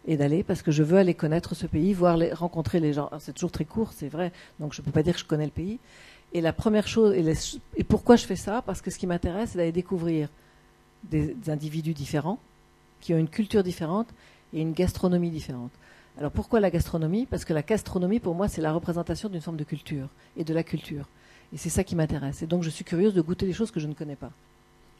[0.06, 3.10] et d'aller parce que je veux aller connaître ce pays, voir les, rencontrer les gens.
[3.20, 5.44] C'est toujours très court, c'est vrai, donc je ne peux pas dire que je connais
[5.44, 5.78] le pays.
[6.32, 7.14] Et la première chose,
[7.76, 8.62] et, pourquoi je fais ça?
[8.62, 10.28] Parce que ce qui m'intéresse, c'est d'aller découvrir
[11.04, 12.38] des, individus différents,
[13.00, 14.08] qui ont une culture différente
[14.52, 15.72] et une gastronomie différente.
[16.18, 17.26] Alors pourquoi la gastronomie?
[17.26, 20.54] Parce que la gastronomie, pour moi, c'est la représentation d'une forme de culture et de
[20.54, 21.08] la culture.
[21.52, 22.42] Et c'est ça qui m'intéresse.
[22.42, 24.30] Et donc je suis curieuse de goûter des choses que je ne connais pas.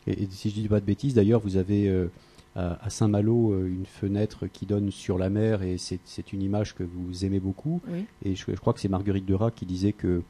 [0.06, 2.08] Et, si je dis pas de bêtises, d'ailleurs, vous avez euh,
[2.54, 6.82] à, Saint-Malo euh, une fenêtre qui donne sur la mer et c'est une image que
[6.82, 7.80] vous aimez beaucoup.
[8.24, 10.22] Et je, crois que c'est Marguerite Duras qui disait que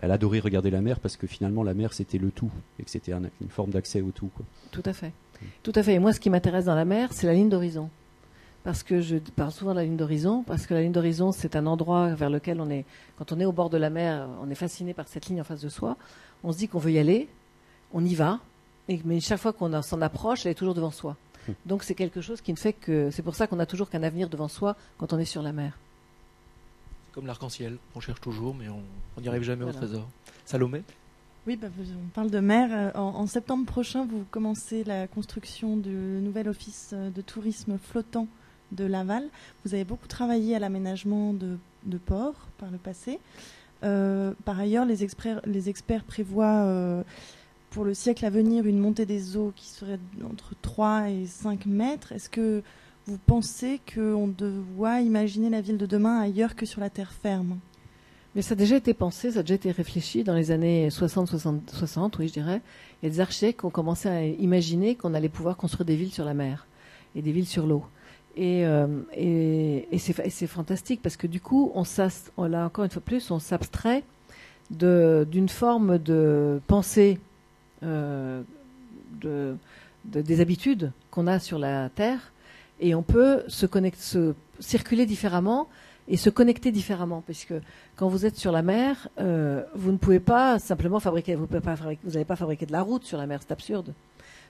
[0.00, 2.90] elle adorait regarder la mer parce que finalement la mer c'était le tout et que
[2.90, 4.30] c'était une forme d'accès au tout.
[4.70, 5.12] Tout à fait.
[5.62, 5.94] Tout à fait.
[5.94, 7.88] Et moi, ce qui m'intéresse dans la mer, c'est la ligne d'horizon.
[8.64, 11.54] Parce que je parle souvent de la ligne d'horizon, parce que la ligne d'horizon, c'est
[11.56, 12.84] un endroit vers lequel on est,
[13.16, 15.44] quand on est au bord de la mer, on est fasciné par cette ligne en
[15.44, 15.96] face de soi.
[16.42, 17.28] On se dit qu'on veut y aller,
[17.92, 18.40] on y va,
[19.04, 21.16] mais chaque fois qu'on s'en approche, elle est toujours devant soi.
[21.48, 21.54] Hum.
[21.64, 23.10] Donc c'est quelque chose qui ne fait que.
[23.10, 25.52] C'est pour ça qu'on a toujours qu'un avenir devant soi quand on est sur la
[25.52, 25.78] mer.
[27.12, 30.06] Comme l'arc-en-ciel, on cherche toujours, mais on n'y arrive jamais au trésor.
[30.44, 30.82] Salomé?
[31.46, 32.70] Oui, bah, on parle de mer.
[32.72, 38.26] Euh, en, septembre prochain, vous commencez la construction du nouvel office euh, de tourisme flottant
[38.72, 39.22] de Laval.
[39.64, 43.20] Vous avez beaucoup travaillé à l'aménagement de, de ports par le passé.
[43.84, 47.04] Euh, par ailleurs, les experts, les experts prévoient
[47.70, 51.66] pour le siècle à venir une montée des eaux qui serait entre 3 et 5
[51.66, 52.12] mètres.
[52.12, 52.62] Est-ce que
[53.06, 57.58] vous pensez qu'on doit imaginer la ville de demain ailleurs que sur la terre ferme?
[58.34, 61.28] Mais ça a déjà été pensé, ça a déjà été réfléchi dans les années 60,
[61.28, 62.60] 60, 60 oui, je dirais.
[63.00, 65.96] Il y a des architectes qui ont commencé à imaginer qu'on allait pouvoir construire des
[65.96, 66.66] villes sur la mer
[67.14, 67.84] et des villes sur l'eau.
[68.36, 71.84] Et, euh, c'est fantastique parce que du coup, on,
[72.36, 74.04] on là encore une fois plus, on s'abstrait
[74.70, 77.18] d'une forme de pensée
[77.86, 78.42] euh,
[79.20, 79.56] de,
[80.04, 82.32] des habitudes qu'on a sur la Terre
[82.80, 85.68] et on peut se, connecter, se circuler différemment
[86.08, 87.54] et se connecter différemment, puisque
[87.96, 92.24] quand vous êtes sur la mer, euh, vous ne pouvez pas simplement fabriquer, vous n'allez
[92.24, 93.92] pas fabriquer de la route sur la mer, c'est absurde.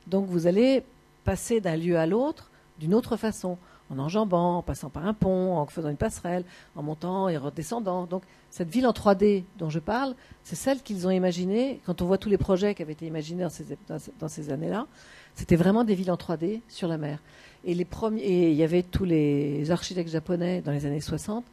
[0.07, 0.82] Donc vous allez
[1.24, 3.59] passer d'un lieu à l'autre d'une autre façon,
[3.91, 8.07] en enjambant, en passant par un pont, en faisant une passerelle, en montant et redescendant.
[8.07, 12.07] Donc cette ville en 3D dont je parle, c'est celle qu'ils ont imaginée, quand on
[12.07, 13.78] voit tous les projets qui avaient été imaginés dans ces,
[14.18, 14.87] dans ces années-là,
[15.34, 17.22] c'était vraiment des villes en 3D sur la mer.
[17.64, 21.45] Et les premiers, et il y avait tous les architectes japonais dans les années 60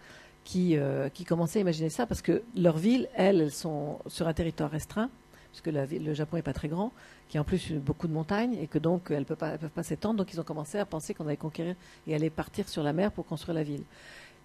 [0.43, 4.27] qui, euh, qui commençaient à imaginer ça parce que leurs villes, elles, elles sont sur
[4.27, 5.09] un territoire restreint,
[5.53, 6.91] parce que la le Japon n'est pas très grand,
[7.29, 10.17] qui a en plus beaucoup de montagnes et que donc elles ne peuvent pas, s'étendre.
[10.17, 11.75] Donc ils ont commencé à penser qu'on allait conquérir
[12.07, 13.83] et aller partir sur la mer pour construire la ville.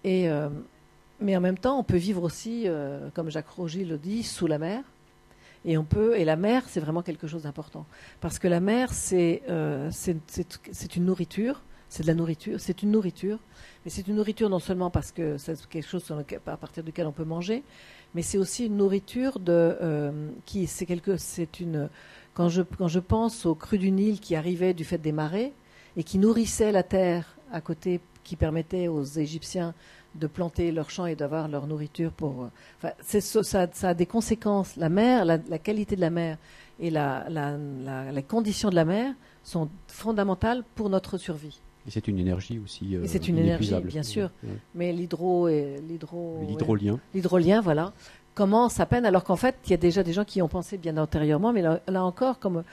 [0.05, 0.49] Euh,
[1.19, 4.45] mais en même temps, on peut vivre aussi, euh, comme Jacques Rogy le dit, sous
[4.45, 4.83] la mer.
[5.65, 5.75] Et
[6.25, 7.85] la mer, c'est vraiment quelque chose d'important,
[8.21, 13.39] parce que la mer, euh, c'est une nourriture, c'est de la nourriture, c'est une nourriture,
[13.83, 16.09] mais c'est une nourriture non seulement parce que c'est quelque chose
[16.45, 17.63] à partir duquel on peut manger,
[18.15, 21.89] mais c'est aussi une nourriture de euh, qui c'est quelque, c'est une
[22.33, 25.53] quand je quand je pense aux crues du Nil qui arrivaient du fait des marées
[25.97, 29.73] et qui nourrissaient la terre à côté, qui permettaient aux Égyptiens
[30.15, 32.49] de planter leurs champs et d'avoir leur nourriture pour.
[32.77, 34.75] Enfin, ça, ça, a des conséquences.
[34.75, 36.37] La mer, la, qualité de la mer
[36.79, 41.59] et la, la, condition de la mer sont fondamentales pour notre survie.
[41.87, 42.95] Et c'est une énergie aussi.
[42.95, 44.31] Euh, et c'est une énergie, bien sûr.
[44.75, 46.39] Mais l'hydro et l'hydro.
[46.47, 46.99] L'hydrolien.
[47.13, 47.93] L'hydrolien, voilà.
[48.35, 50.77] Commence à peine, alors qu'en fait, il y a déjà des gens qui ont pensé
[50.77, 52.63] bien antérieurement, mais là, là encore, comme,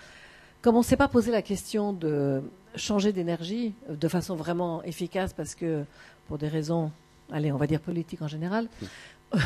[0.62, 2.42] comme on ne s'est pas posé la question de
[2.76, 5.84] changer d'énergie de façon vraiment efficace, parce que
[6.28, 6.92] pour des raisons
[7.30, 8.68] allez, on va dire politique en général,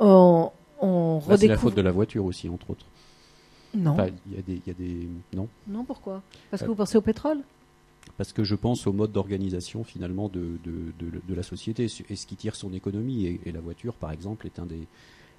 [0.00, 0.50] on,
[0.80, 1.38] redécouvre.
[1.38, 2.86] C'est la faute de la voiture aussi, entre autres.
[3.74, 3.96] Non.
[4.30, 5.48] Il y, a des, non.
[5.66, 6.22] Non, pourquoi?
[6.50, 7.40] Parce que euh, vous pensez au pétrole?
[8.16, 12.36] Parce que je pense au mode d'organisation finalement de, de, la société et ce qui
[12.36, 13.38] tire son économie.
[13.44, 14.86] Et, la voiture, par exemple, est un des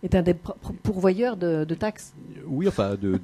[0.03, 2.13] est un des pourvoyeurs de, taxes.
[2.45, 3.19] Oui, enfin, de,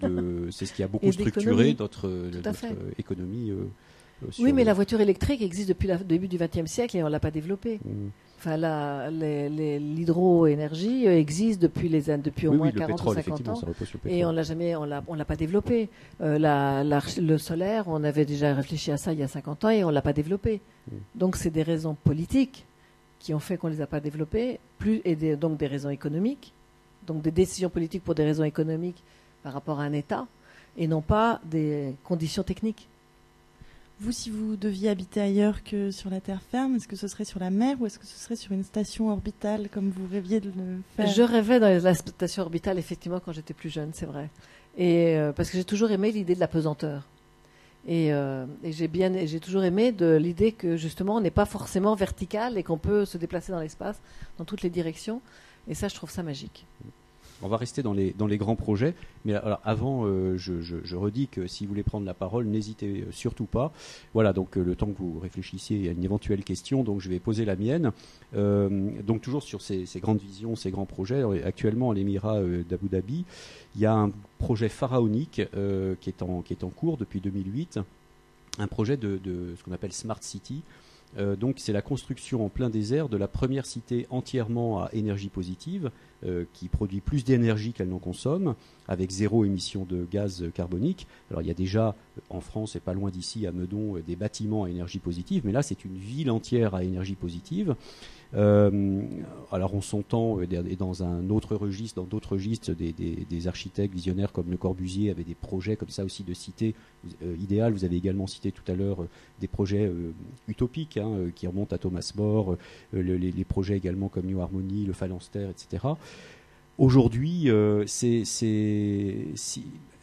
[0.50, 2.66] c'est ce qui a beaucoup structuré notre, notre
[2.98, 3.52] économie.
[3.52, 3.66] Euh,
[4.40, 7.12] oui, mais la voiture électrique existe depuis le début du XXe siècle et on ne
[7.12, 7.80] l'a pas développée.
[7.84, 8.08] Mmh.
[8.40, 8.58] Enfin,
[9.10, 13.62] l'hydroénergie existe depuis, les, depuis au moins 40 ou 50 ans
[14.06, 15.88] et on l'a jamais, on l'a, on l'a pas développé.
[16.20, 19.70] Euh, la, le solaire, on avait déjà réfléchi à ça il y a 50 ans
[19.70, 20.60] et on l'a pas développé.
[20.60, 20.96] Mmh.
[21.16, 22.66] Donc c'est des raisons politiques
[23.20, 26.52] qui ont fait qu'on les a pas développés, plus et donc des raisons économiques,
[27.08, 29.02] donc des décisions politiques pour des raisons économiques
[29.44, 30.28] par rapport à un État
[30.78, 32.88] et non pas des conditions techniques.
[34.04, 37.24] Vous, si vous deviez habiter ailleurs que sur la terre ferme, est-ce que ce serait
[37.24, 40.42] sur la mer ou est-ce que ce serait sur une station orbitale comme vous rêviez
[40.42, 41.08] de le faire?
[41.08, 44.30] Je rêvais dans la station orbitale, effectivement, quand j'étais plus jeune, c'est vrai.
[44.78, 47.08] Et euh, parce que j'ai toujours aimé l'idée de la pesanteur.
[47.88, 51.96] Et, euh, j'ai bien, j'ai toujours aimé de l'idée que justement, on n'est pas forcément
[51.96, 54.02] vertical et qu'on peut se déplacer dans l'espace,
[54.38, 55.22] dans toutes les directions.
[55.70, 56.66] Et ça, je trouve ça magique.
[57.42, 58.94] On va rester dans les, grands projets.
[59.26, 63.72] Mais avant, euh, je, redis que si vous voulez prendre la parole, n'hésitez surtout pas.
[64.14, 67.46] Voilà, donc le temps que vous réfléchissiez à une éventuelle question, donc je vais poser
[67.46, 67.92] la mienne.
[68.34, 71.24] donc toujours sur ces, grandes visions, ces grands projets.
[71.44, 73.26] Actuellement, à l'Émirat d'Abu Dhabi,
[73.76, 75.42] il y a un projet pharaonique
[76.00, 77.80] qui, est en, qui est en cours depuis 2008
[78.60, 79.20] un projet de
[79.58, 80.62] ce qu'on appelle Smart City,
[81.18, 85.30] euh, donc c'est la construction en plein désert de la première cité entièrement à énergie
[85.30, 85.92] positive,
[86.26, 88.56] euh, qui produit plus d'énergie qu'elle n'en consomme,
[88.88, 91.08] avec zéro émission de gaz carbonique.
[91.30, 91.96] Alors il y a déjà
[92.30, 95.62] en France et pas loin d'ici à Meudon des bâtiments à énergie positive, mais là
[95.62, 97.76] c'est une ville entière à énergie positive.
[98.36, 99.02] Euh,
[99.52, 104.50] alors on s'entend et dans un autre registre, dans d'autres registres, des, architectes visionnaires comme
[104.50, 106.74] Le Corbusier avaient des projets comme ça aussi de cités
[107.22, 107.74] euh, idéales.
[107.74, 109.10] Vous avez également cité tout à l'heure euh,
[109.40, 109.92] des projets
[110.48, 112.58] utopiques hein, qui remontent à Thomas More,
[112.94, 115.86] les, projets également comme New Harmony, le Phalanstère, etc.
[116.78, 117.50] Aujourd'hui,
[117.86, 118.24] c'est,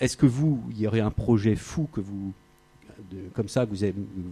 [0.00, 2.32] est-ce que vous, il y aurait un projet fou que vous
[3.34, 3.76] comme ça vous,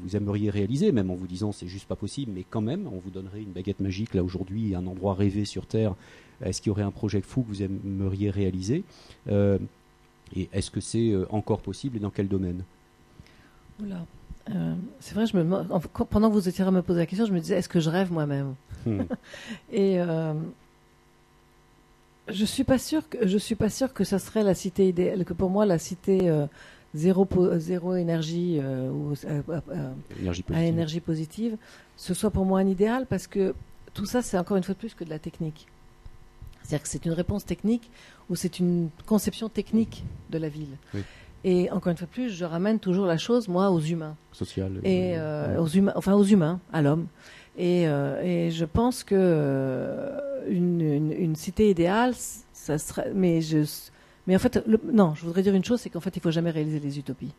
[0.03, 2.99] vous, aimeriez réaliser, même en vous disant c'est juste pas possible, mais quand même, on
[2.99, 5.95] vous donnerait une baguette magique là aujourd'hui, un endroit rêvé sur Terre.
[6.43, 8.85] Est-ce qu'il y aurait un projet fou que vous aimeriez réaliser?
[9.29, 9.59] Euh,
[10.37, 12.63] Et est-ce que c'est euh, encore possible et dans quel domaine?
[13.83, 14.05] Oula.
[14.51, 15.45] Euh, c'est vrai, je me,
[16.05, 17.91] pendant que vous étiez à me poser la question, je me disais est-ce que je
[17.91, 18.55] rêve moi-même?
[18.87, 19.03] Hmm.
[19.73, 19.99] Et
[22.29, 25.25] je suis pas sûre que je suis pas sûre que ça serait la cité idéale.
[25.25, 26.31] Que pour moi, la cité
[26.95, 27.27] zéro,
[27.59, 31.57] zéro énergie, euh, ou, euh, euh, énergie à énergie positive,
[31.97, 33.55] ce soit pour moi un idéal parce que
[33.95, 35.67] tout ça, c'est encore une fois de plus que de la technique.
[36.63, 37.91] C'est-à-dire que c'est une réponse technique
[38.29, 40.77] ou c'est une conception technique de la ville.
[41.45, 44.17] Et encore une fois de plus, je ramène toujours la chose, moi, aux humains.
[44.33, 44.73] Social.
[44.85, 45.17] Et
[45.59, 47.07] aux humains, enfin aux humains, à l'homme.
[47.57, 50.11] Et, et, je pense que
[50.47, 52.13] une, une, une, cité idéale,
[52.53, 53.13] ça serait.
[53.15, 53.65] Mais je
[54.29, 54.63] mais en fait,
[54.93, 57.33] non, je voudrais dire une chose, c'est qu'en fait, il faut jamais réaliser les utopies.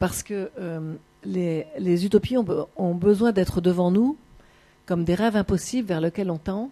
[0.00, 4.16] Parce que euh, les, utopies ont, besoin d'être devant nous
[4.86, 6.70] comme des rêves impossibles vers lesquels on tend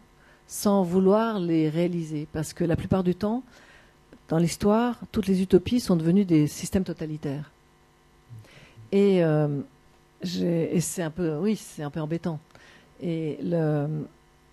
[0.49, 2.27] sans vouloir les réaliser.
[2.33, 3.45] Parce que la plupart du temps,
[4.29, 7.53] dans l'histoire, toutes les utopies sont devenues des systèmes totalitaires.
[8.91, 9.61] Et, euh,
[10.25, 12.41] c'est un peu, oui, c'est un peu embêtant.
[13.01, 13.87] Et euh,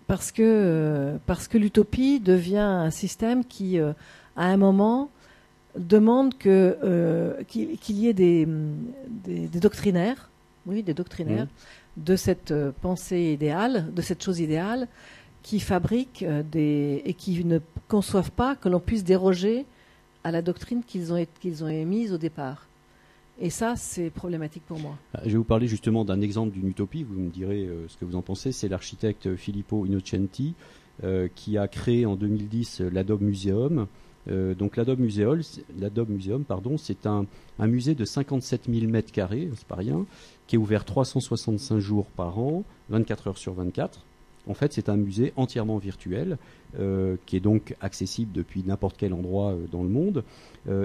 [0.06, 3.80] parce que l'utopie devient un système qui
[4.40, 5.10] à un moment,
[5.78, 8.48] demande que euh, qu'il y ait des,
[9.26, 10.30] des, doctrinaires,
[10.64, 12.02] oui, des doctrinaires mmh.
[12.02, 14.88] de cette euh, pensée idéale, de cette chose idéale,
[15.42, 19.66] qui fabriquent euh, des et qui ne conçoivent pas que l'on puisse déroger
[20.24, 22.66] à la doctrine qu'ils ont qu'ils ont émise au départ.
[23.42, 24.96] Et ça, c'est problématique pour moi.
[25.22, 27.02] Je vais vous parler justement d'un exemple d'une utopie.
[27.02, 28.52] Vous me direz ce que vous en pensez.
[28.52, 30.52] C'est l'architecte Filippo Innocenti
[31.34, 33.86] qui a créé en 2010 l'Adobe Museum,
[34.28, 35.40] euh, donc l'Adobe Museum,
[36.08, 37.26] Museum pardon, c'est un,
[37.58, 40.06] musée de 57 000 mètres carrés, c'est pas rien,
[40.46, 44.04] qui est ouvert 365 jours par an, 24 heures sur 24.
[44.46, 46.38] En fait, c'est un musée entièrement virtuel,
[46.78, 50.24] euh, qui est donc accessible depuis n'importe quel endroit euh, dans le monde,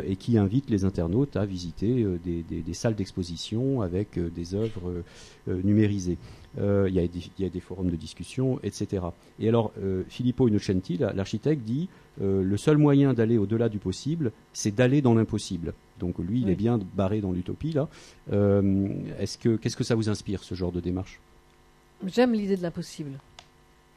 [0.07, 5.03] et qui invite les internautes à visiter des, salles d'exposition avec des œuvres
[5.47, 6.17] numérisées.
[6.57, 9.03] Il y, y, a des forums de discussion, etc.
[9.39, 9.73] Et alors,
[10.07, 11.89] Filippo Innocenti, l'architecte, dit
[12.21, 15.73] euh, le seul moyen d'aller au-delà du possible, c'est d'aller dans l'impossible.
[15.99, 17.89] Donc lui, il est bien barré dans l'utopie là.
[18.31, 18.87] Euh,
[19.19, 21.19] est-ce que qu'est-ce que ça vous inspire ce genre de démarche?
[22.05, 23.11] J'aime l'idée de l'impossible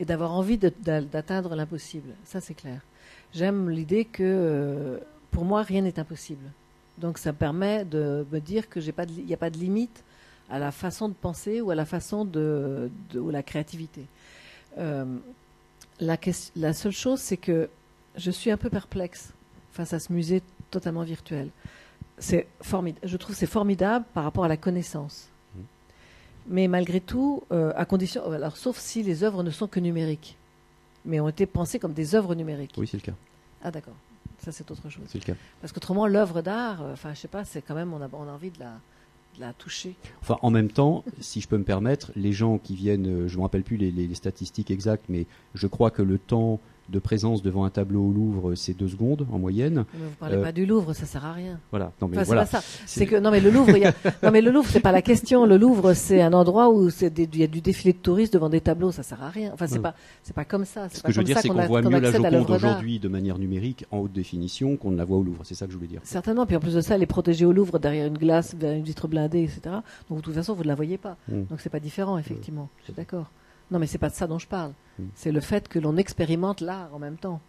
[0.00, 2.10] et d'avoir envie d'atteindre l'impossible.
[2.24, 2.80] Ça c'est clair.
[3.32, 4.98] J'aime l'idée que euh,
[5.30, 6.44] pour moi rien n'est impossible.
[6.98, 10.02] Donc ça permet de me dire que j'ai pas il n'y a pas de limite
[10.50, 14.06] à la façon de penser ou à la façon de, ou la créativité.
[14.76, 16.16] la,
[16.56, 17.68] la seule chose, c'est que
[18.16, 19.32] je suis un peu perplexe
[19.72, 21.50] face à ce musée totalement virtuel.
[22.18, 23.08] C'est formidable.
[23.08, 25.28] Je trouve c'est formidable par rapport à la connaissance.
[25.54, 25.60] Mmh.
[26.48, 29.78] Mais malgré tout, euh, à condition, euh, alors sauf si les œuvres ne sont que
[29.78, 30.36] numériques,
[31.04, 32.74] mais ont été pensées comme des œuvres numériques.
[32.76, 33.16] Oui, c'est le cas.
[33.62, 33.94] Ah d'accord.
[34.38, 35.04] Ça c'est autre chose.
[35.06, 35.38] C'est le cas.
[35.60, 38.28] Parce qu'autrement, l'œuvre d'art, euh, enfin, je sais pas, c'est quand même on a, on
[38.28, 38.72] a envie de la,
[40.20, 43.38] Enfin, en même temps, si je peux me permettre, les gens qui viennent, je ne
[43.38, 47.64] me rappelle plus les, statistiques exactes, mais je crois que le temps de présence devant
[47.64, 49.84] un tableau au Louvre, c'est deux secondes en moyenne.
[49.94, 51.58] Mais vous parlez pas du Louvre, ça sert à rien.
[51.70, 51.92] Voilà.
[52.00, 52.46] Non mais voilà.
[52.46, 53.92] C'est C'est que non mais le Louvre, y a...
[54.22, 55.44] non mais le Louvre, c'est pas la question.
[55.44, 58.60] Le Louvre, c'est un endroit où il y a du défilé de touristes devant des
[58.60, 59.50] tableaux, ça sert à rien.
[59.52, 60.88] Enfin, c'est pas, c'est pas comme ça.
[60.88, 63.84] Ce que je veux dire, c'est qu'on voit mieux la Joconde aujourd'hui de manière numérique
[63.90, 65.42] en haute définition qu'on ne la voit au Louvre.
[65.44, 66.00] C'est ça que je voulais dire.
[66.04, 66.46] Certainement.
[66.46, 68.84] Puis en plus de ça, elle est protégée au Louvre derrière une glace, derrière une
[68.84, 69.60] vitre blindée, etc.
[70.08, 71.16] Donc de toute façon, vous ne la voyez pas.
[71.28, 71.44] Hmm.
[71.44, 72.68] Donc c'est pas différent, effectivement.
[72.80, 73.30] Je suis d'accord.
[73.70, 74.72] Non, mais c'est pas de ça dont je parle.
[74.98, 75.06] Hmm.
[75.14, 77.40] C'est le fait que l'on expérimente l'art en même temps.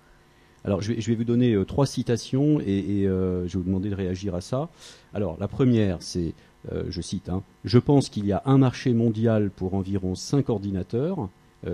[0.66, 3.60] Alors, je vais, je vais vous donner euh, trois citations et, et, euh, je vais
[3.60, 4.70] vous demander de réagir à ça.
[5.14, 6.34] Alors, la première, c'est,
[6.72, 10.50] euh, je cite, hein, Je pense qu'il y a un marché mondial pour environ 5
[10.50, 11.30] ordinateurs.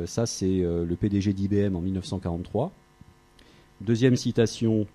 [0.05, 2.71] Ça, c'est le PDG d'IBM en 1943.
[3.81, 4.87] Deuxième citation,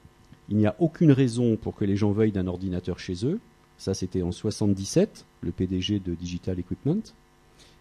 [0.48, 3.38] Il n'y a aucune raison pour que les gens veuillent d'un ordinateur chez eux.
[3.78, 7.02] Ça, c'était en 77, le PDG de Digital Equipment.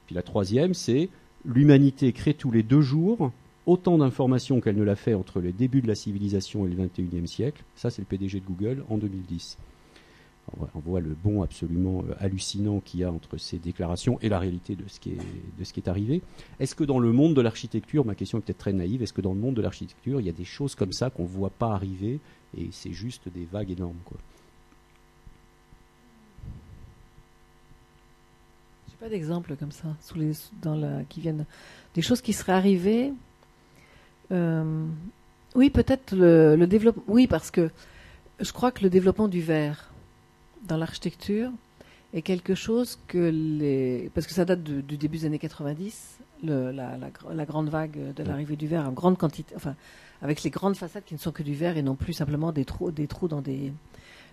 [0.06, 1.10] Puis la troisième, c'est
[1.46, 3.32] L'humanité crée tous les deux jours
[3.66, 7.28] autant d'informations qu'elle ne l'a fait entre le début de la civilisation et le 21e
[7.28, 7.64] siècle.
[7.76, 9.58] Ça, c'est le PDG de Google en 2010.
[10.74, 14.40] On voit, le bond absolument euh, hallucinant qu'il y a entre ces déclarations et la
[14.40, 16.22] réalité de ce qui est, de ce qui est arrivé.
[16.60, 19.22] Est-ce que dans le monde de l'architecture, ma question est peut-être très naïve, est-ce que
[19.22, 21.52] dans le monde de l'architecture, il y a des choses comme ça qu'on ne voit
[21.52, 22.20] pas arriver
[22.58, 24.18] et c'est juste des vagues énormes quoi?
[29.00, 31.46] Pas d'exemple comme ça sous les, dans la, qui viennent
[31.96, 33.14] des choses qui seraient arrivées.
[34.32, 34.86] Euh,
[35.56, 37.04] oui, peut-être le, développement.
[37.08, 37.70] Oui, parce que
[38.40, 39.92] je crois que le développement du verre
[40.68, 41.50] dans l'architecture
[42.14, 44.12] est quelque chose que les.
[44.14, 48.14] Parce que ça date du, début des années 90, le, la, la, la, grande vague
[48.14, 49.56] de l'arrivée du verre en grande quantité.
[49.56, 49.76] Enfin,
[50.22, 52.66] avec les grandes façades qui ne sont que du verre et non plus simplement des
[52.66, 53.72] trous, des trous dans des.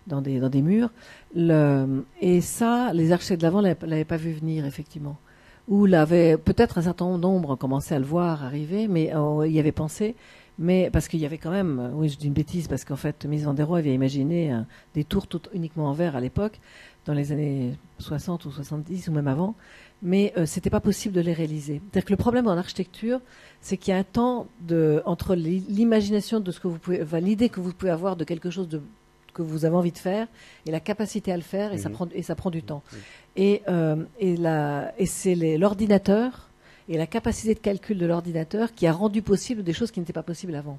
[0.06, 0.90] Dans des, dans des murs.
[1.34, 5.16] Et ça, les architectes de l'avant ne l'avaient pas vu venir, effectivement.
[5.68, 9.72] Ou l'avaient, peut-être un certain nombre commençait à le voir arriver, mais on y avait
[9.72, 10.14] pensé,
[10.58, 13.26] mais parce qu'il y avait quand même, oui, je dis une bêtise, parce qu'en fait,
[13.26, 16.60] Mies van der Rohe avait imaginé un, des tours tout, uniquement en verre à l'époque,
[17.04, 19.54] dans les années 60 ou 70 ou même avant,
[20.02, 21.80] mais euh, c'était pas possible de les réaliser.
[21.84, 23.20] C'est-à-dire que le problème dans l'architecture,
[23.60, 27.48] c'est qu'il y a un temps de, entre l'imagination de ce que vous pouvez, l'idée
[27.48, 28.82] que vous pouvez avoir de quelque chose de
[29.36, 30.26] que vous avez envie de faire
[30.64, 31.80] et la capacité à le faire et, mmh.
[31.80, 32.82] ça, prend, et ça prend du temps.
[32.90, 32.96] Mmh.
[33.36, 36.48] Et, euh, et, la, et c'est l'ordinateur
[36.88, 40.12] et la capacité de calcul de l'ordinateur qui a rendu possible des choses qui n'étaient
[40.12, 40.78] pas possibles avant.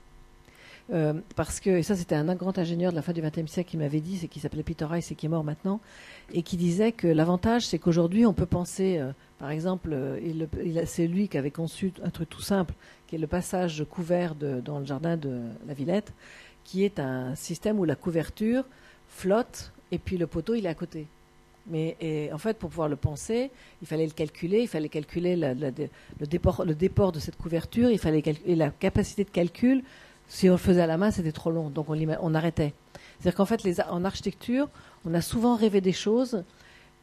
[0.94, 3.72] Euh, parce que, et ça c'était un grand ingénieur de la fin du XXe siècle
[3.72, 5.82] qui m'avait dit, c'est qui s'appelait Peter Rice et qui est mort maintenant,
[6.34, 10.48] et qui disait que l'avantage c'est qu'aujourd'hui on peut penser, euh, par exemple, euh, il,
[10.64, 12.74] il, c'est lui qui avait conçu un truc tout simple,
[13.08, 16.14] qui est le passage couvert de, dans le jardin de la Villette,
[16.68, 18.66] qui est un système où la couverture
[19.08, 21.08] flotte et puis le poteau il est à côté.
[21.70, 23.52] Mais et, en fait, pour pouvoir le penser,
[23.82, 25.72] il fallait le calculer, il fallait calculer le,
[26.26, 29.84] déport, de cette couverture, il fallait calculer la capacité de calcul.
[30.30, 32.74] Si on le faisait à la main, c'était trop long, donc on, arrêtait.
[33.20, 34.70] C'est-à-dire qu'en fait, en architecture,
[35.06, 36.44] on a souvent rêvé des choses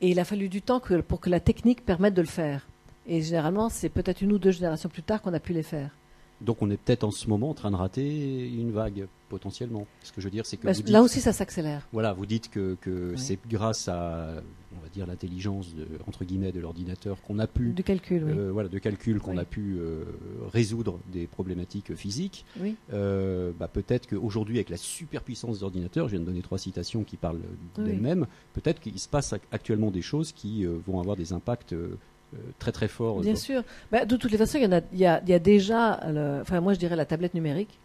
[0.01, 2.67] et il a fallu du temps pour que la technique permette de le faire.
[3.07, 5.91] Et généralement, c'est peut-être une ou deux générations plus tard qu'on a pu les faire.
[6.45, 9.87] Donc on est peut-être en ce moment en train de rater une vague potentiellement.
[10.03, 11.89] Ce que je veux dire, c'est que bah, dites, là aussi ça s'accélère.
[11.93, 13.19] Voilà, vous dites que, que oui.
[13.19, 14.43] c'est grâce à,
[14.77, 15.75] on va dire, l'intelligence
[16.07, 19.41] entre guillemets de l'ordinateur qu'on a pu, du calcul, euh, voilà, de calcul qu'on oui.
[19.41, 20.05] a pu euh,
[20.53, 22.45] résoudre des problématiques physiques.
[22.93, 27.05] Euh, bah, peut-être qu'aujourd'hui, avec la superpuissance des ordinateurs, je viens de donner trois citations
[27.05, 27.41] qui parlent
[27.77, 28.27] d'elles-mêmes.
[28.53, 31.75] Peut-être qu'il se passe actuellement des choses qui vont avoir des impacts
[32.59, 33.21] très très fort.
[33.21, 33.63] Bien sûr.
[33.93, 35.39] Bah, de toutes les façons, il y, en a, il y, a, il y a
[35.39, 36.01] déjà,
[36.41, 37.79] enfin moi je dirais la tablette numérique,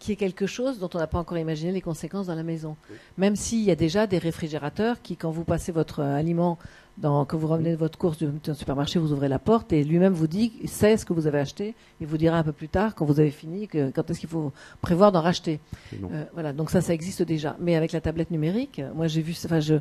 [0.00, 2.74] qui est quelque chose dont on n'a pas encore imaginé les conséquences dans la maison.
[3.18, 6.58] Même s'il y a déjà des réfrigérateurs qui, quand vous passez votre aliment,
[6.96, 10.12] dans, quand vous revenez de votre course d'un supermarché, vous ouvrez la porte et lui-même
[10.12, 12.68] vous dit, il sait ce que vous avez acheté, il vous dira un peu plus
[12.68, 15.60] tard, quand vous avez fini, que, quand est-ce qu'il faut prévoir d'en racheter.
[15.94, 17.56] Euh, voilà, donc ça, ça existe déjà.
[17.60, 19.76] Mais avec la tablette numérique, moi j'ai vu, enfin je,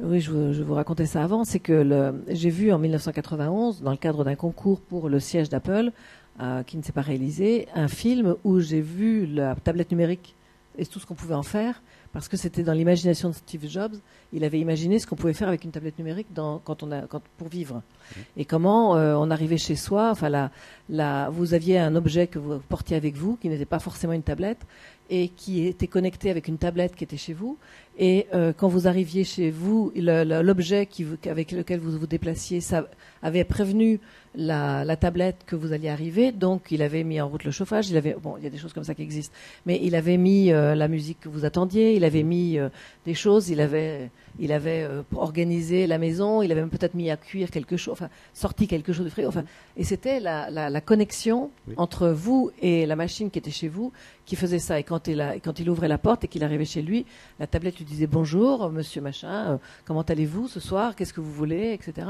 [0.00, 3.96] oui, je, je vous racontais ça avant, c'est que j'ai vu en 1991, dans le
[3.96, 5.90] cadre d'un concours pour le siège d'Apple,
[6.40, 10.34] euh, qui ne s'est pas réalisé, un film où j'ai vu la tablette numérique
[10.78, 11.82] et tout ce qu'on pouvait en faire,
[12.12, 13.96] parce que c'était dans l'imagination de Steve Jobs.
[14.32, 17.02] Il avait imaginé ce qu'on pouvait faire avec une tablette numérique dans, quand on a,
[17.02, 17.76] quand, pour vivre.
[17.76, 18.20] Mmh.
[18.36, 20.10] Et comment euh, on arrivait chez soi.
[20.10, 20.50] Enfin, la,
[20.88, 24.22] la, vous aviez un objet que vous portiez avec vous, qui n'était pas forcément une
[24.22, 24.66] tablette,
[25.08, 27.58] et qui était connecté avec une tablette qui était chez vous.
[27.98, 30.88] Et euh, quand vous arriviez chez vous, l'objet
[31.30, 32.86] avec lequel vous vous déplaciez, ça
[33.22, 34.00] avait prévenu
[34.34, 37.88] la, la, tablette que vous alliez arriver, donc il avait mis en route le chauffage.
[37.88, 39.34] Il avait, bon, il y a des choses comme ça qui existent,
[39.64, 42.68] mais il avait mis euh, la musique que vous attendiez, il avait mis euh,
[43.06, 47.16] des choses, il avait, il avait organisé la maison, il avait même peut-être mis à
[47.16, 49.24] cuire quelque chose, enfin sorti quelque chose de frais.
[49.24, 49.44] Enfin,
[49.78, 51.74] et c'était la, la, la, connexion oui.
[51.78, 53.90] entre vous et la machine qui était chez vous
[54.26, 54.78] qui faisait ça.
[54.78, 57.06] Et quand il, a, quand il ouvrait la porte et qu'il arrivait chez lui,
[57.40, 61.32] la tablette lui disait bonjour, monsieur machin, euh, comment allez-vous ce soir, qu'est-ce que vous
[61.32, 62.08] voulez, etc.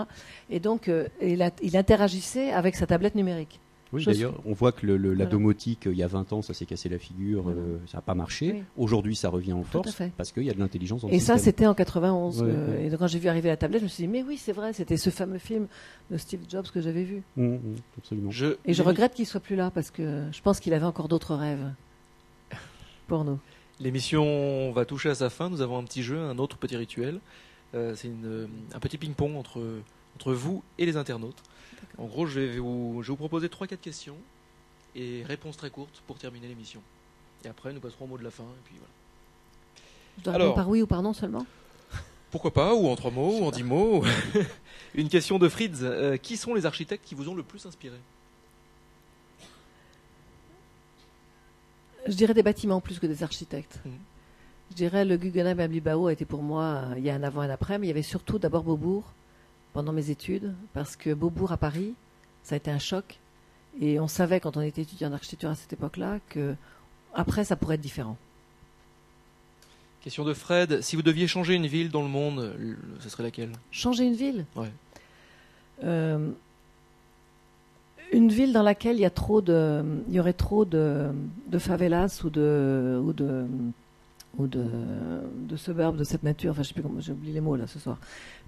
[0.51, 3.61] Et donc euh, il, a, il interagissait avec sa tablette numérique.
[3.93, 5.31] Oui, d'ailleurs, on voit que le, le, la voilà.
[5.31, 7.61] domotique, euh, il y a 20 ans, ça s'est cassé la figure, voilà.
[7.61, 8.53] euh, ça n'a pas marché.
[8.53, 8.62] Oui.
[8.77, 11.66] Aujourd'hui, ça revient en force parce qu'il y a de l'intelligence dans Et ça, c'était
[11.66, 12.43] en 91.
[12.43, 14.24] Oui, euh, et donc, quand j'ai vu arriver la tablette, je me suis dit, mais
[14.24, 15.68] oui, c'est vrai, c'était ce fameux film
[16.11, 17.22] de Steve Jobs que j'avais vu.
[17.37, 17.61] Mmh, mmh,
[17.99, 18.31] absolument.
[18.33, 21.07] Je, et je regrette qu'il soit plus là parce que je pense qu'il avait encore
[21.07, 21.72] d'autres rêves.
[23.07, 23.39] pour nous.
[23.81, 25.51] L'émission va toucher à sa fin.
[25.51, 27.20] Nous avons un petit jeu, un autre petit rituel.
[27.74, 29.62] Euh, c'est une- un petit ping-pong entre,
[30.16, 31.43] entre vous et les internautes.
[31.99, 34.16] En gros, je vais vous, je vais vous proposer 3-4 questions
[34.95, 36.81] et réponses très courtes pour terminer l'émission.
[37.45, 38.45] Et après, nous passerons au mot de la fin.
[38.45, 38.93] Et puis voilà.
[40.18, 40.47] Je dois Alors.
[40.49, 41.45] répondre par oui ou par non seulement?
[42.31, 44.03] Pourquoi pas, ou en 3 mots, ou en 10 mots.
[44.95, 45.79] une question de Fritz.
[45.83, 47.97] Euh, qui sont les architectes qui vous ont le plus inspiré?
[52.07, 53.81] Je dirais des bâtiments plus que des architectes.
[53.85, 53.93] Mhm.
[54.71, 57.23] Je dirais le Guggenheim à Bilbao a été pour moi, euh, il y a un
[57.23, 59.05] avant et un après, mais il y avait surtout d'abord Beaubourg
[59.73, 61.95] pendant mes études, parce que Beaubourg à Paris,
[62.43, 63.19] ça a été un choc.
[63.81, 66.55] Et on savait quand on était étudiant en architecture à cette époque-là que
[67.15, 68.17] après ça pourrait être différent.
[70.03, 70.81] Question de Fred.
[70.83, 73.53] Si vous deviez changer une ville dans le monde, le- ce serait laquelle?
[73.71, 74.47] Changer une ville?
[74.55, 74.73] Ouais.
[75.85, 76.31] Euh,
[78.13, 81.13] Une ville dans laquelle il y aurait trop de,
[81.59, 83.03] favelas ou de
[84.39, 86.53] ou de suburbs de cette nature.
[86.53, 87.99] Enfin, je sais plus comment, j'ai oublié les mots là ce soir.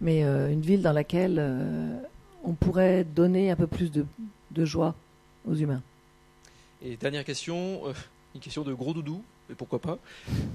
[0.00, 1.98] Mais euh, une ville dans laquelle euh,
[2.44, 4.04] on pourrait donner un peu plus de,
[4.64, 4.94] joie
[5.48, 5.82] aux humains.
[6.82, 7.92] Et dernière question, euh,
[8.34, 9.98] une question de gros doudou, mais pourquoi pas.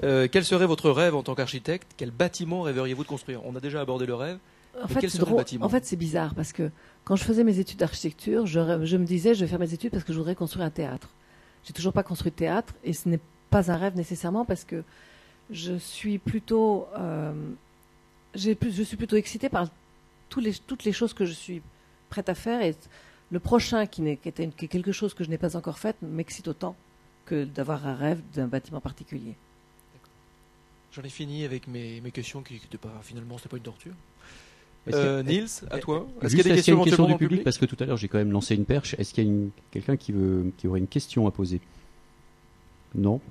[0.01, 1.93] Quel serait votre rêve en tant qu'architecte?
[1.97, 3.45] Quel bâtiment rêveriez-vous de construire?
[3.45, 4.37] On a déjà abordé le rêve.
[4.81, 5.37] En fait, c'est serait le drôle.
[5.37, 6.71] bâtiment En fait, c'est bizarre parce que
[7.03, 8.59] quand je faisais mes études d'architecture, je,
[8.97, 11.09] me disais, je vais faire mes études parce que je voudrais construire un théâtre.
[11.63, 13.19] J'ai toujours pas construit de théâtre et ce n'est
[13.49, 14.83] pas un rêve nécessairement parce que
[15.51, 17.33] je suis plutôt, euh,
[18.33, 19.67] plus, je suis plutôt excitée par
[20.29, 21.61] tous les, toutes les choses que je suis
[22.09, 22.75] prête à faire et
[23.31, 25.77] le prochain qui, qui, était une- qui est quelque chose que je n'ai pas encore
[25.79, 26.75] fait m'excite autant
[27.25, 29.35] que d'avoir un rêve d'un bâtiment particulier.
[30.91, 33.93] J'en ai fini avec mes, mes questions qui n'étaient pas finalement c'était pas une torture.
[34.91, 36.05] Euh, Nils, à toi.
[36.21, 38.07] Est-ce qu'il y a des questions, question du public, Parce que tout à l'heure, j'ai
[38.09, 38.95] quand même lancé une perche.
[38.99, 41.61] Est-ce qu'il y a une- quelqu'un qui, veut, qui aurait une question à poser?
[42.95, 43.21] Non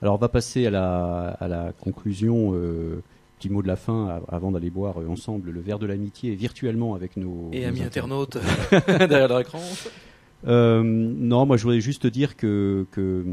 [0.00, 2.52] Alors, on va passer à la, à la conclusion.
[2.54, 3.02] euh,
[3.38, 6.94] petit mot de la fin avant d'aller boire euh, ensemble le verre de l'amitié virtuellement
[6.94, 7.48] avec nos.
[7.52, 8.36] Et nos amis internautes.
[8.86, 9.60] derrière leur écran.
[10.46, 13.24] Euh, non, moi je voudrais juste dire que, que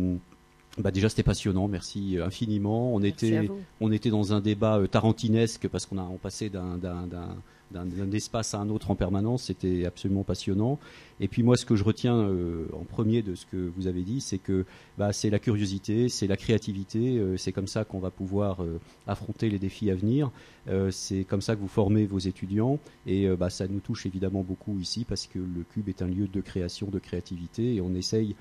[0.77, 2.93] bah déjà c'était passionnant, merci infiniment.
[2.93, 3.59] On Merci à était, vous.
[3.81, 6.77] on était dans un débat euh, tarantinesque parce qu'on a on passait d'un
[7.71, 10.79] d'un- espace à un autre en permanence, c'était absolument passionnant.
[11.19, 14.01] Et puis moi ce que je retiens euh, en premier de ce que vous avez
[14.01, 14.65] dit, c'est que
[14.97, 18.79] bah, c'est la curiosité, c'est la créativité, euh, c'est comme ça qu'on va pouvoir euh,
[19.07, 20.31] affronter les défis à venir.
[20.91, 24.77] C'est comme ça que vous formez vos étudiants et bah, ça nous touche évidemment beaucoup
[24.79, 28.35] ici parce que le cube est un lieu de création, de créativité et on essaye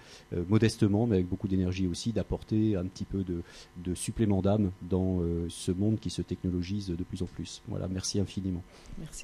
[0.49, 5.71] modestement mais avec beaucoup d'énergie aussi d'apporter un petit peu de, supplément d'âme dans ce
[5.71, 7.63] monde qui se technologise de plus en plus.
[7.69, 8.65] Voilà, merci infiniment.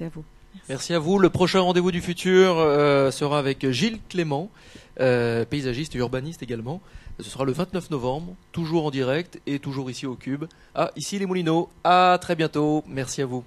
[0.01, 0.23] À vous.
[0.69, 1.19] Merci à vous.
[1.19, 4.49] Le prochain rendez-vous du futur euh, sera avec Gilles Clément,
[4.99, 6.81] euh, paysagiste et urbaniste également.
[7.19, 10.45] Ce sera le 29 novembre, toujours en direct et toujours ici au Cube.
[10.73, 11.69] Ah, ici les Moulineaux.
[11.83, 12.83] À très bientôt.
[12.87, 13.43] Merci à vous.